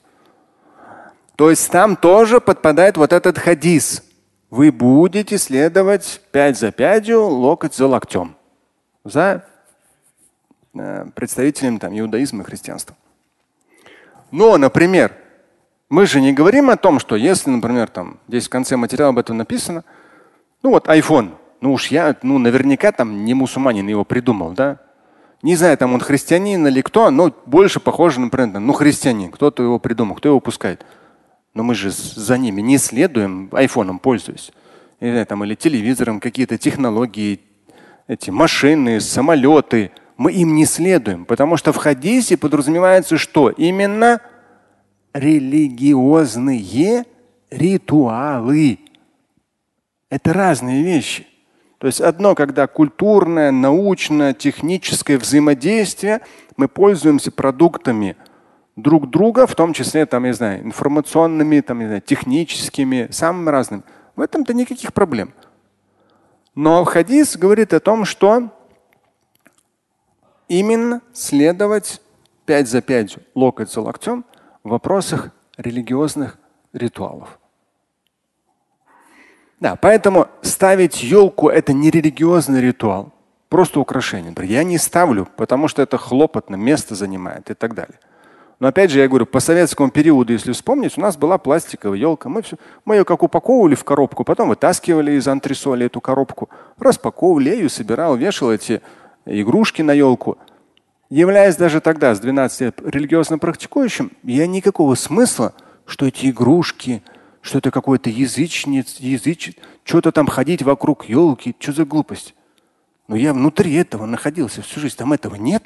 [1.36, 4.04] То есть там тоже подпадает вот этот хадис.
[4.50, 8.36] Вы будете следовать пять за пятью, локоть за локтем.
[9.04, 9.46] За
[10.74, 12.96] э, представителями там, иудаизма и христианства.
[14.32, 15.16] Но, например,
[15.90, 19.18] мы же не говорим о том, что если, например, там здесь в конце материала об
[19.18, 19.84] этом написано,
[20.62, 24.80] ну вот iPhone, ну уж я, ну наверняка там не мусульманин его придумал, да?
[25.42, 29.80] Не знаю, там он христианин или кто, но больше похоже, например, ну христианин, кто-то его
[29.80, 30.86] придумал, кто его пускает.
[31.54, 34.52] Но мы же за ними не следуем, айфоном пользуясь.
[35.00, 37.40] Или, там, или телевизором, какие-то технологии,
[38.08, 43.50] эти машины, самолеты, мы им не следуем, потому что в хадисе подразумевается что?
[43.50, 44.20] Именно
[45.14, 47.06] религиозные
[47.50, 48.80] ритуалы.
[50.10, 51.28] Это разные вещи.
[51.78, 56.22] То есть одно, когда культурное, научное, техническое взаимодействие,
[56.58, 58.18] мы пользуемся продуктами
[58.76, 63.84] друг друга, в том числе, там, я знаю, информационными, там, я знаю, техническими, самыми разными.
[64.16, 65.34] В этом-то никаких проблем.
[66.54, 68.50] Но хадис говорит о том, что
[70.50, 72.02] именно следовать
[72.46, 74.26] пять за пять, локоть за локтем
[74.64, 76.38] в вопросах религиозных
[76.74, 77.40] ритуалов.
[79.60, 83.12] Да, поэтому ставить елку это не религиозный ритуал,
[83.50, 84.34] просто украшение.
[84.44, 88.00] Я не ставлю, потому что это хлопотно, место занимает и так далее.
[88.60, 92.28] Но опять же, я говорю, по советскому периоду, если вспомнить, у нас была пластиковая елка.
[92.28, 97.50] Мы, все, мы ее как упаковывали в коробку, потом вытаскивали из антресоли эту коробку, распаковывали,
[97.50, 98.82] я ее собирал, вешал эти
[99.26, 100.38] игрушки на елку.
[101.10, 105.54] Являясь даже тогда, с 12 лет, религиозно практикующим, я никакого смысла,
[105.86, 107.02] что эти игрушки,
[107.42, 112.36] что это какой-то язычниц, языч, что-то там ходить вокруг елки, что за глупость.
[113.08, 115.64] Но я внутри этого находился всю жизнь, там этого нет.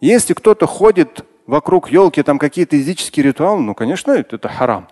[0.00, 4.88] Если кто-то ходит вокруг елки там какие-то языческие ритуалы, ну, конечно, это, это харам.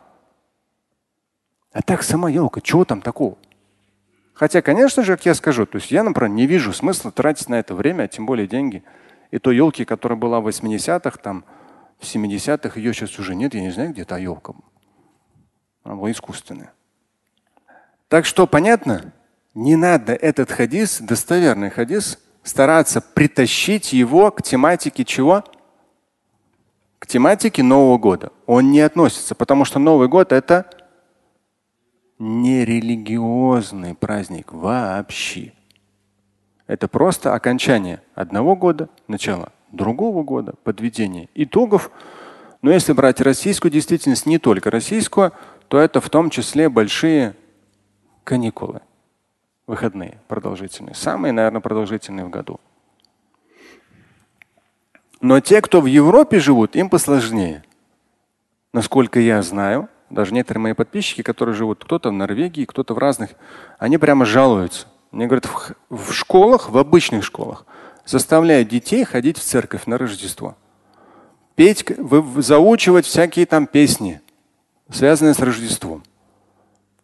[1.72, 3.36] А так сама елка, чего там такого?
[4.34, 7.56] Хотя, конечно же, как я скажу, то есть я, например, не вижу смысла тратить на
[7.56, 8.82] это время, а тем более деньги.
[9.30, 11.44] И той елки, которая была в 80-х, там,
[11.98, 14.54] в 70-х, ее сейчас уже нет, я не знаю, где та елка.
[15.84, 16.72] Она была искусственная.
[18.08, 19.12] Так что понятно,
[19.54, 25.44] не надо этот хадис, достоверный хадис, стараться притащить его к тематике чего?
[26.98, 28.32] К тематике Нового года.
[28.46, 30.70] Он не относится, потому что Новый год это
[32.18, 35.52] не религиозный праздник вообще.
[36.66, 41.90] Это просто окончание одного года, начало другого года, подведение итогов.
[42.62, 45.32] Но если брать российскую действительность, не только российскую,
[45.68, 47.34] то это в том числе большие
[48.24, 48.80] каникулы,
[49.66, 52.60] выходные продолжительные, самые, наверное, продолжительные в году.
[55.20, 57.64] Но те, кто в Европе живут, им посложнее.
[58.72, 63.30] Насколько я знаю, даже некоторые мои подписчики, которые живут, кто-то в Норвегии, кто-то в разных,
[63.78, 64.86] они прямо жалуются.
[65.10, 67.64] Мне говорят, в, в школах, в обычных школах,
[68.04, 70.56] заставляют детей ходить в церковь на Рождество.
[71.54, 71.84] Петь,
[72.36, 74.20] заучивать всякие там песни,
[74.90, 76.02] связанные с Рождеством.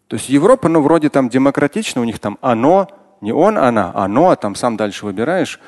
[0.07, 2.89] То есть Европа, ну, вроде там демократично, у них там оно,
[3.21, 5.61] не он, она, оно, а там сам дальше выбираешь.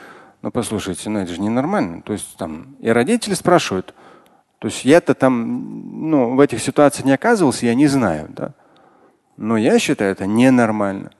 [0.42, 2.02] Ну, послушайте, ну это же ненормально.
[2.02, 3.94] То есть там и родители спрашивают.
[4.60, 8.52] То есть я-то там, ну, в этих ситуациях не оказывался, я не знаю, да.
[9.38, 11.12] Но я считаю это ненормально.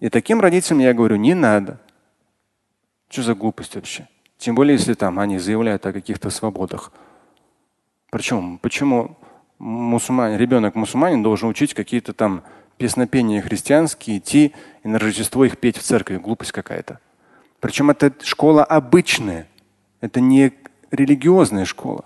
[0.00, 1.78] И таким родителям я говорю, не надо.
[3.08, 4.08] Что за глупость вообще?
[4.38, 6.90] Тем более, если там они заявляют о каких-то свободах.
[8.10, 9.16] Причем, почему
[9.60, 12.42] мусульманин, ребенок мусульманин должен учить какие-то там
[12.76, 16.16] песнопения христианские, идти и на Рождество их петь в церкви.
[16.16, 16.98] Глупость какая-то.
[17.60, 19.46] Причем это школа обычная.
[20.00, 20.52] Это не
[20.90, 22.04] религиозная школа.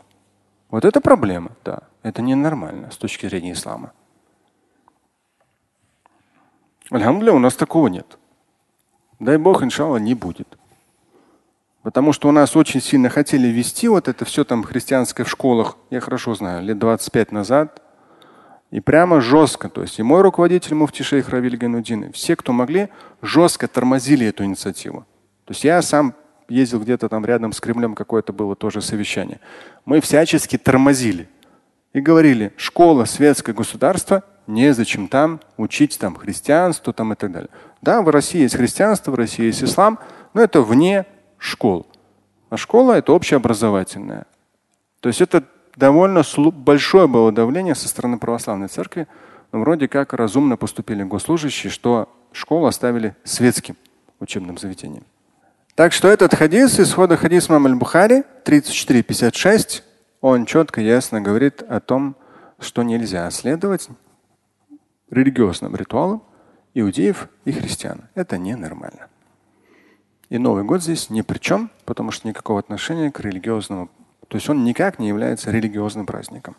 [0.71, 1.81] Вот это проблема, да.
[2.03, 3.93] Это ненормально с точки зрения ислама.
[6.91, 8.19] Альхамдулилля, у нас такого нет.
[9.19, 10.59] Дай Бог, иншалла, не будет.
[11.83, 15.77] Потому что у нас очень сильно хотели вести вот это все там христианское в школах,
[15.91, 17.83] я хорошо знаю, лет 25 назад.
[18.71, 22.89] И прямо жестко, то есть и мой руководитель муфти шейх Равиль Ганудин, все, кто могли,
[23.21, 25.07] жестко тормозили эту инициативу.
[25.45, 26.15] То есть я сам
[26.51, 29.41] ездил где-то там рядом с Кремлем, какое-то было тоже совещание.
[29.85, 31.29] Мы всячески тормозили
[31.93, 37.51] и говорили, школа, светское государство, незачем там учить там христианство там и так далее.
[37.83, 39.99] Да, в России есть христианство, в России есть ислам,
[40.35, 41.07] но это вне
[41.39, 41.87] школ.
[42.51, 44.27] А школа это общеобразовательная.
[45.01, 45.45] То есть это
[45.77, 49.07] довольно большое было давление со стороны православной церкви.
[49.53, 53.77] Но вроде как разумно поступили госслужащие, что школу оставили светским
[54.21, 55.05] учебным заведением.
[55.81, 59.83] Так что этот хадис, исхода хадис Мам Бухари 3456,
[60.21, 62.17] он четко, ясно говорит о том,
[62.59, 63.89] что нельзя следовать
[65.09, 66.23] религиозным ритуалам
[66.75, 68.11] иудеев и христиан.
[68.15, 69.09] Это ненормально.
[70.29, 73.89] И Новый год здесь ни при чем, потому что никакого отношения к религиозному,
[74.29, 76.57] то есть он никак не является религиозным праздником.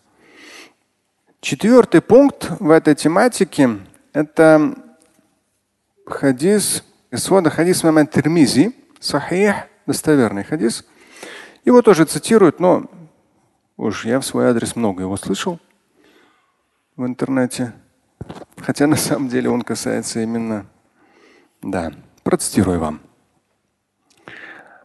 [1.42, 3.82] Четвертый пункт в этой тематике–
[4.14, 4.74] это
[6.08, 10.86] хадис, исхода хадис Маман Термизи, сахих, достоверный хадис.
[11.66, 12.86] Его тоже цитируют, но
[13.76, 15.60] уж я в свой адрес много его слышал
[16.96, 17.74] в интернете.
[18.58, 20.66] Хотя на самом деле он касается именно
[21.62, 21.92] да,
[22.24, 23.02] Процитирую вам.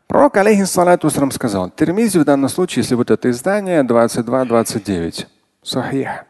[0.07, 5.27] Пророк, алейхиссалату сказал, Термизи в данном случае, если вот это издание 22-29.
[5.63, 6.25] Сахих.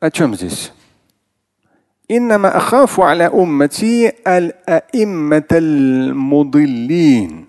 [0.00, 0.72] О чем здесь?
[2.11, 7.45] إنما أخاف على أمتي الأئمة المضلين.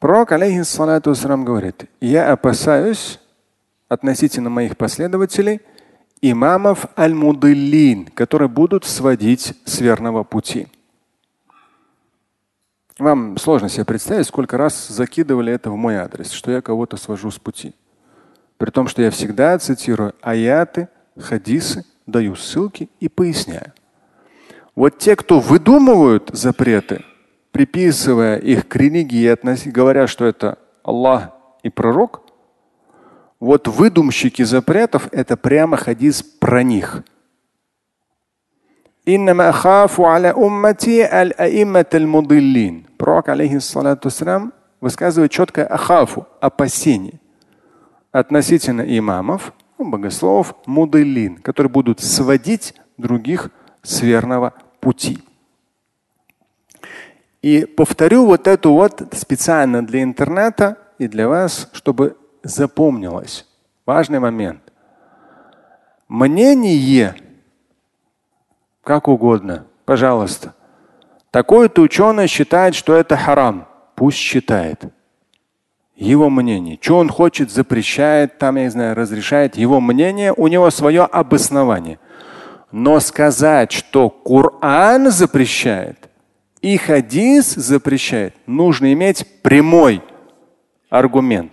[0.00, 1.12] Пророк, алейхиссалату
[1.44, 3.18] говорит, я опасаюсь
[3.88, 5.60] относительно моих последователей
[6.20, 10.68] имамов аль-мудиллин, которые будут сводить с верного пути.
[12.98, 17.30] Вам сложно себе представить, сколько раз закидывали это в мой адрес, что я кого-то свожу
[17.30, 17.74] с пути.
[18.56, 23.73] При том, что я всегда цитирую аяты, хадисы, даю ссылки и поясняю.
[24.75, 27.03] Вот те, кто выдумывают запреты,
[27.51, 29.27] приписывая их к религии и
[29.71, 31.29] говоря, что это Аллах
[31.61, 32.21] и пророк,
[33.39, 37.03] вот выдумщики запретов– это прямо хадис про них.
[42.97, 44.09] Пророк, алейхиссалату
[44.79, 47.19] высказывает четкое ахафу, опасение
[48.13, 53.49] относительно имамов, богословов, мудылин, которые будут сводить других
[53.81, 55.19] с верного пути.
[57.41, 63.45] И повторю вот эту вот специально для интернета и для вас, чтобы запомнилось.
[63.85, 64.61] Важный момент.
[66.07, 67.15] Мнение
[68.83, 69.65] как угодно.
[69.85, 70.53] Пожалуйста.
[71.31, 73.67] Такой-то ученый считает, что это харам.
[73.95, 74.83] Пусть считает.
[75.95, 76.77] Его мнение.
[76.81, 79.55] Что он хочет, запрещает, там, я не знаю, разрешает.
[79.57, 81.99] Его мнение, у него свое обоснование.
[82.71, 86.09] Но сказать, что Коран запрещает
[86.61, 90.01] и хадис запрещает, нужно иметь прямой
[90.89, 91.51] аргумент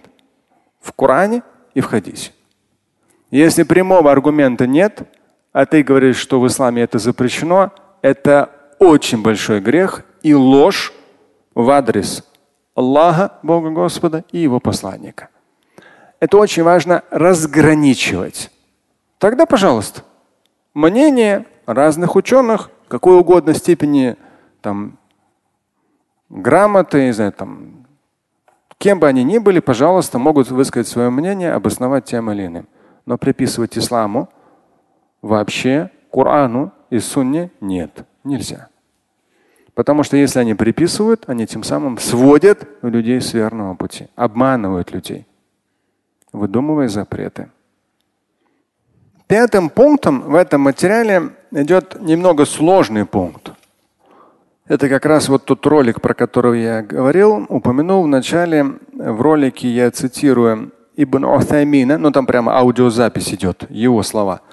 [0.80, 1.42] в Коране
[1.74, 2.30] и в хадисе.
[3.30, 5.02] Если прямого аргумента нет,
[5.52, 7.72] а ты говоришь, что в исламе это запрещено,
[8.02, 10.92] это очень большой грех и ложь
[11.54, 12.24] в адрес
[12.74, 15.28] Аллаха, Бога Господа и Его посланника.
[16.20, 18.50] Это очень важно разграничивать.
[19.18, 20.02] Тогда, пожалуйста,
[20.74, 24.16] мнение разных ученых, какой угодно степени
[24.60, 24.98] там,
[26.28, 27.86] грамоты, не знаю, там,
[28.78, 32.66] кем бы они ни были, пожалуйста, могут высказать свое мнение, обосновать тем или иным.
[33.04, 34.30] Но приписывать исламу
[35.20, 38.69] вообще Корану и Сунне нет, нельзя.
[39.80, 45.26] Потому что если они приписывают, они тем самым сводят людей с верного пути, обманывают людей,
[46.34, 47.48] выдумывая запреты.
[49.26, 53.52] Пятым пунктом в этом материале идет немного сложный пункт.
[54.66, 58.66] Это как раз вот тот ролик, про который я говорил, упомянул в начале.
[58.92, 64.42] В ролике я цитирую Ибн Утаймина, ну там прямо аудиозапись идет, его слова–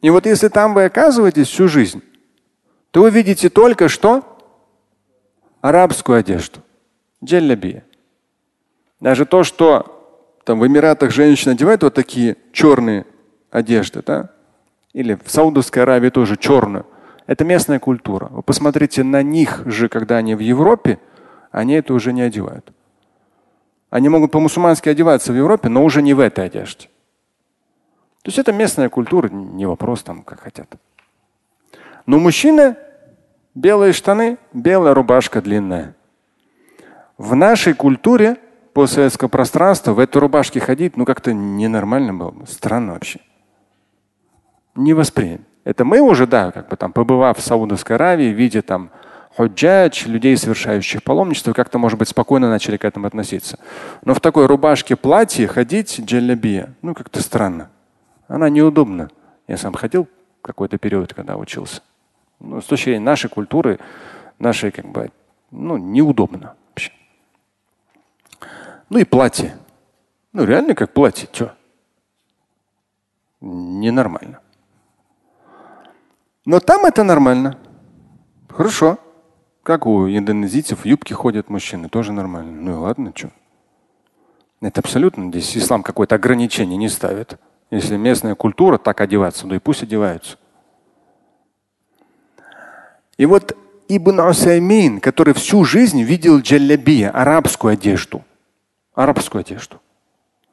[0.00, 2.02] И вот если там вы оказываетесь всю жизнь,
[2.90, 4.24] то вы видите только что
[5.60, 6.60] арабскую одежду.
[7.22, 7.84] Джеллабия.
[8.98, 13.04] Даже то, что там в Эмиратах женщины одевают вот такие черные
[13.50, 14.30] одежды, да?
[14.94, 16.86] Или в Саудовской Аравии тоже черную.
[17.26, 18.28] Это местная культура.
[18.30, 20.98] Вы посмотрите на них же, когда они в Европе,
[21.50, 22.72] они это уже не одевают.
[23.90, 26.88] Они могут по-мусульмански одеваться в Европе, но уже не в этой одежде.
[28.24, 30.66] То есть это местная культура, не вопрос там, как хотят.
[32.06, 32.78] Но мужчина
[33.54, 35.94] белые штаны, белая рубашка длинная.
[37.18, 38.38] В нашей культуре
[38.72, 42.34] постсоветского пространства в этой рубашке ходить, ну как-то ненормально было.
[42.48, 43.20] Странно вообще.
[44.74, 45.42] Не воспринят.
[45.64, 48.90] Это мы уже, да, как бы там, побывав в Саудовской Аравии, видя там
[49.36, 53.58] худжадж, людей, совершающих паломничество, как-то, может быть, спокойно начали к этому относиться.
[54.02, 57.68] Но в такой рубашке платье ходить джалябия, ну как-то странно.
[58.34, 59.10] Она неудобна.
[59.46, 60.08] Я сам ходил
[60.42, 61.82] какой-то период, когда учился.
[62.40, 63.78] Ну, с точки зрения нашей культуры,
[64.40, 65.12] нашей как бы,
[65.52, 66.90] ну, неудобно вообще.
[68.90, 69.56] Ну и платье.
[70.32, 71.54] Ну реально как платье, что?
[73.40, 74.40] Ненормально.
[76.44, 77.56] Но там это нормально.
[78.48, 78.98] Хорошо.
[79.62, 82.60] Как у индонезийцев в юбке ходят мужчины, тоже нормально.
[82.60, 83.30] Ну и ладно, что.
[84.60, 87.38] Это абсолютно здесь ислам какое-то ограничение не ставит.
[87.74, 90.38] Если местная культура так одеваться, ну и пусть одеваются.
[93.16, 93.56] И вот
[93.88, 98.22] Ибн Усаймин, который всю жизнь видел джалябия, арабскую одежду.
[98.94, 99.80] Арабскую одежду.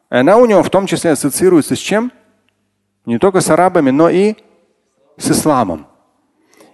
[0.10, 2.12] И она у него в том числе ассоциируется с чем?
[3.06, 4.34] Не только с арабами, но и
[5.18, 5.86] с исламом.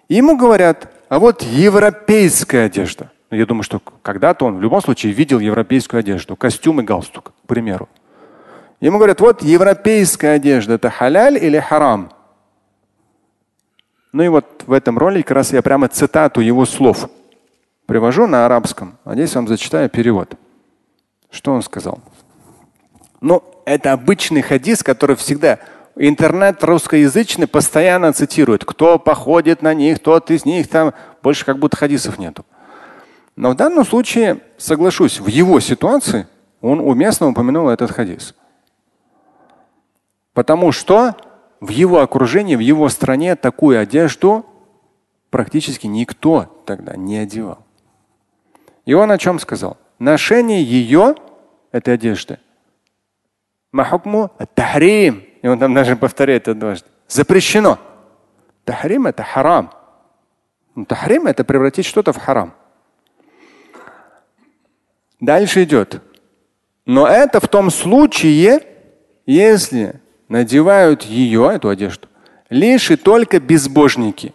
[0.07, 3.11] И ему говорят, а вот европейская одежда.
[3.31, 7.47] Я думаю, что когда-то он в любом случае видел европейскую одежду, костюм и галстук, к
[7.47, 7.89] примеру.
[8.79, 12.11] Ему говорят, вот европейская одежда, это халяль или харам?
[14.11, 17.09] Ну и вот в этом ролике как раз я прямо цитату его слов
[17.87, 20.35] привожу на арабском, а здесь вам зачитаю перевод.
[21.31, 21.99] Что он сказал?
[23.19, 25.59] Ну, это обычный хадис, который всегда
[25.95, 28.63] интернет русскоязычный постоянно цитирует.
[28.63, 30.93] Кто походит на них, тот из них там.
[31.23, 32.45] Больше как будто хадисов нету.
[33.35, 36.27] Но в данном случае, соглашусь, в его ситуации
[36.61, 38.35] он уместно упомянул этот хадис.
[40.37, 41.15] Потому что
[41.59, 44.45] в его окружении, в его стране такую одежду
[45.31, 47.65] практически никто тогда не одевал.
[48.85, 49.77] И он о чем сказал?
[49.97, 51.15] Ношение ее,
[51.71, 52.37] этой одежды,
[53.71, 55.25] махукму тахрим.
[55.41, 56.87] И он там даже повторяет это дважды.
[57.07, 57.79] Запрещено.
[58.63, 59.71] Тахрим это харам.
[60.75, 62.53] Ну, тахрим это превратить что-то в харам.
[65.19, 65.99] Дальше идет.
[66.85, 68.61] Но это в том случае,
[69.25, 72.07] если надевают ее, эту одежду,
[72.49, 74.33] лишь и только безбожники.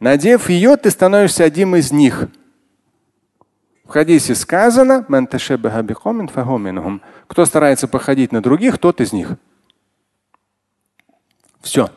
[0.00, 2.28] Надев ее, ты становишься одним из них.
[3.84, 5.04] В хадисе сказано,
[7.26, 9.36] кто старается походить на других, тот из них.
[11.60, 11.90] Все.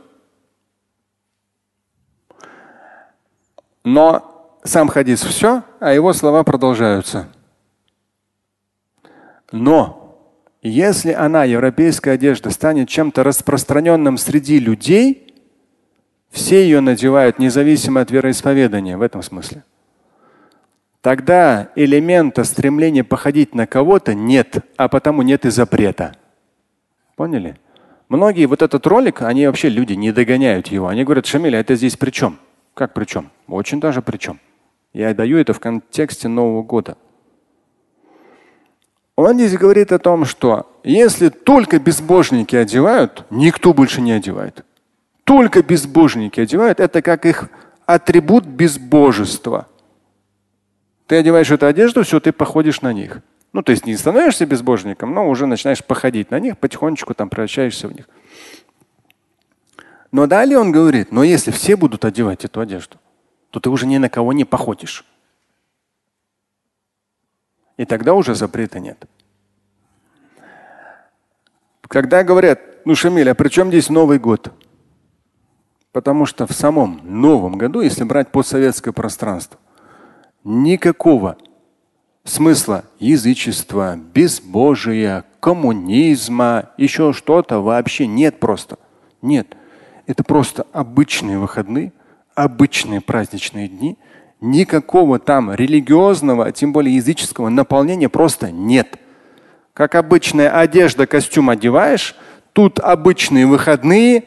[3.84, 7.28] Но сам хадис все, а его слова продолжаются.
[9.52, 10.08] Но
[10.62, 15.34] если она, европейская одежда, станет чем-то распространенным среди людей,
[16.30, 19.64] все ее надевают независимо от вероисповедания в этом смысле.
[21.02, 26.16] Тогда элемента стремления походить на кого-то нет, а потому нет и запрета.
[27.16, 27.58] Поняли?
[28.10, 30.88] Многие вот этот ролик, они вообще люди не догоняют его.
[30.88, 32.39] Они говорят, Шамиля, это здесь при чем?
[32.74, 33.32] Как при чем?
[33.48, 34.39] Очень даже при чем.
[34.93, 36.98] Я даю это в контексте Нового года.
[39.18, 44.63] Он здесь говорит о том, что если только безбожники одевают, никто больше не одевает.
[45.24, 47.49] Только безбожники одевают, это как их
[47.88, 49.68] атрибут безбожества.
[51.07, 53.22] Ты одеваешь эту одежду, все, ты походишь на них.
[53.53, 57.88] Ну, то есть не становишься безбожником, но уже начинаешь походить на них, потихонечку там превращаешься
[57.88, 58.07] в них.
[60.11, 62.97] Но далее он говорит, но если все будут одевать эту одежду,
[63.49, 65.03] то ты уже ни на кого не походишь.
[67.78, 69.05] И тогда уже запрета нет.
[71.88, 74.51] Когда говорят, ну Шамиль, а при чем здесь Новый год?
[75.91, 79.59] Потому что в самом Новом году, если брать постсоветское пространство,
[80.43, 81.38] никакого
[82.23, 88.78] смысла язычества, безбожия, коммунизма, еще что-то вообще нет просто.
[89.21, 89.55] Нет.
[90.05, 91.93] Это просто обычные выходные,
[92.36, 93.97] обычные праздничные дни,
[94.41, 98.97] никакого там религиозного, а тем более языческого наполнения просто нет.
[99.73, 102.15] Как обычная одежда, костюм одеваешь,
[102.53, 104.25] тут обычные выходные,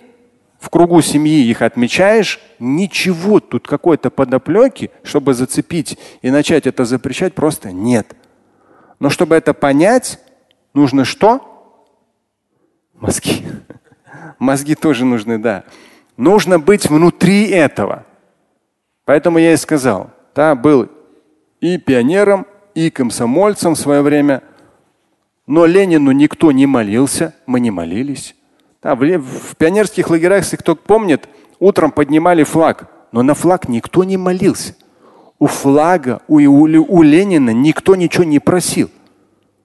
[0.60, 7.34] в кругу семьи их отмечаешь, ничего тут какой-то подоплеки, чтобы зацепить и начать это запрещать,
[7.34, 8.14] просто нет.
[8.98, 10.20] Но чтобы это понять,
[10.74, 11.80] нужно что?
[12.94, 13.46] Мозги.
[14.38, 15.64] Мозги тоже нужны, да.
[16.18, 18.04] Нужно быть внутри этого.
[19.04, 20.88] Поэтому я и сказал, да, был
[21.60, 24.42] и пионером, и комсомольцем в свое время.
[25.46, 28.36] Но Ленину никто не молился, мы не молились.
[28.82, 31.28] Да, в, в пионерских лагерях, если кто помнит,
[31.58, 34.74] утром поднимали флаг, но на флаг никто не молился.
[35.38, 38.90] У флага, у, у, у Ленина никто ничего не просил.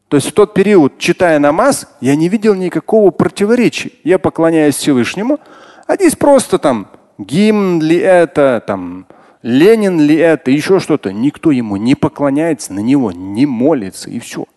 [0.08, 3.92] То есть в тот период, читая намаз, я не видел никакого противоречия.
[4.04, 5.40] Я поклоняюсь Всевышнему,
[5.88, 9.08] а здесь просто там гимн ли это, там
[9.46, 11.14] Ленин ли это, еще что-то.
[11.14, 14.48] Никто ему не поклоняется, на него не молится и все.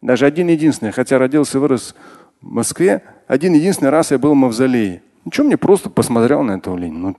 [0.00, 1.94] Даже один единственный, хотя родился и вырос
[2.40, 5.02] в Москве, один единственный раз я был в мавзолее.
[5.26, 7.08] Ничего, мне просто посмотрел на этого Ленина.
[7.08, 7.16] Ну,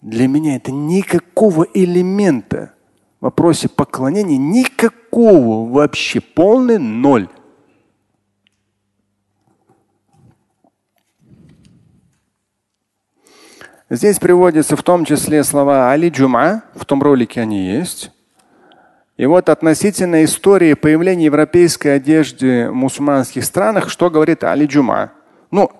[0.00, 2.72] для меня это никакого элемента
[3.20, 7.28] в вопросе поклонения, никакого вообще, полный ноль.
[13.92, 18.12] Здесь приводятся в том числе слова Али Джума, в том ролике они есть.
[19.16, 25.10] И вот относительно истории появления европейской одежды в мусульманских странах, что говорит Али Джума?
[25.50, 25.72] Ну,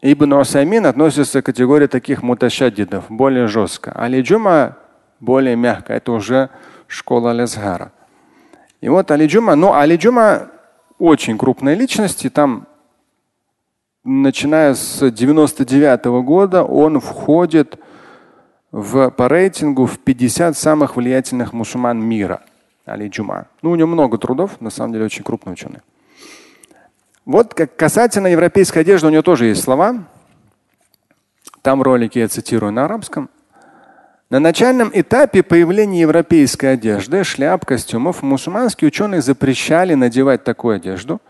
[0.00, 3.92] Ибн Усаймин относится к категории таких муташаддидов, более жестко.
[3.92, 4.76] Али Джума
[5.20, 5.92] более мягко.
[5.92, 6.50] Это уже
[6.88, 7.92] школа Лезгара.
[8.80, 10.48] И вот Али Джума, ну Али Джума
[10.98, 12.66] очень крупная личность, и там
[14.04, 17.78] начиная с 99 -го года он входит
[18.70, 22.42] в, по рейтингу в 50 самых влиятельных мусульман мира.
[22.84, 23.46] Али Джума.
[23.62, 25.80] Ну, у него много трудов, на самом деле очень крупный ученый.
[27.24, 30.04] Вот как касательно европейской одежды, у него тоже есть слова.
[31.60, 33.30] Там ролики я цитирую на арабском.
[34.30, 41.20] На начальном этапе появления европейской одежды, шляп, костюмов, мусульманские ученые запрещали надевать такую одежду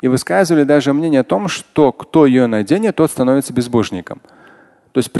[0.00, 4.20] и высказывали даже мнение о том, что кто ее наденет, тот становится безбожником.
[4.92, 5.12] То есть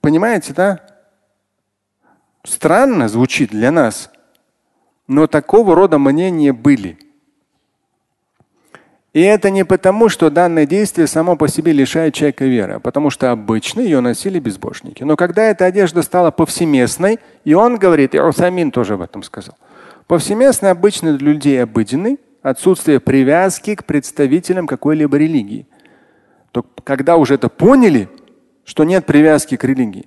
[0.00, 0.80] Понимаете, да?
[2.44, 4.10] Странно звучит для нас,
[5.06, 6.98] но такого рода мнения были.
[9.14, 13.10] И это не потому, что данное действие само по себе лишает человека веры, а потому
[13.10, 15.04] что обычно ее носили безбожники.
[15.04, 19.56] Но когда эта одежда стала повсеместной, и он говорит, и Усамин тоже об этом сказал,
[20.06, 25.66] повсеместно обычно для людей обыденный, отсутствие привязки к представителям какой-либо религии.
[26.52, 28.08] То когда уже это поняли,
[28.64, 30.06] что нет привязки к религии.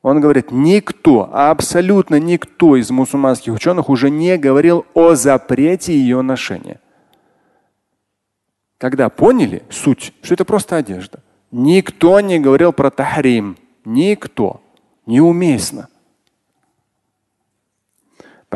[0.00, 6.80] Он говорит, никто, абсолютно никто из мусульманских ученых уже не говорил о запрете ее ношения.
[8.78, 13.56] Когда поняли суть, что это просто одежда, никто не говорил про тахрим.
[13.84, 14.62] Никто.
[15.04, 15.88] Неуместно.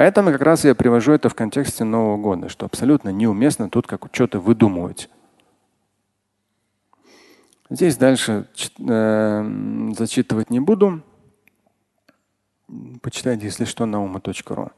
[0.00, 4.08] Поэтому как раз я привожу это в контексте Нового года, что абсолютно неуместно тут как
[4.10, 5.10] что-то выдумывать.
[7.68, 8.46] Здесь дальше
[8.78, 11.02] э, зачитывать не буду.
[13.02, 14.70] Почитайте, если что, на ума.ру.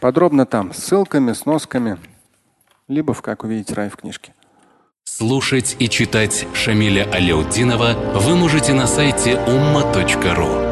[0.00, 1.98] Подробно там, с ссылками, сносками,
[2.88, 4.34] либо в «Как увидеть рай» в книжке.
[5.04, 10.71] Слушать и читать Шамиля Аляутдинова вы можете на сайте umma.ru.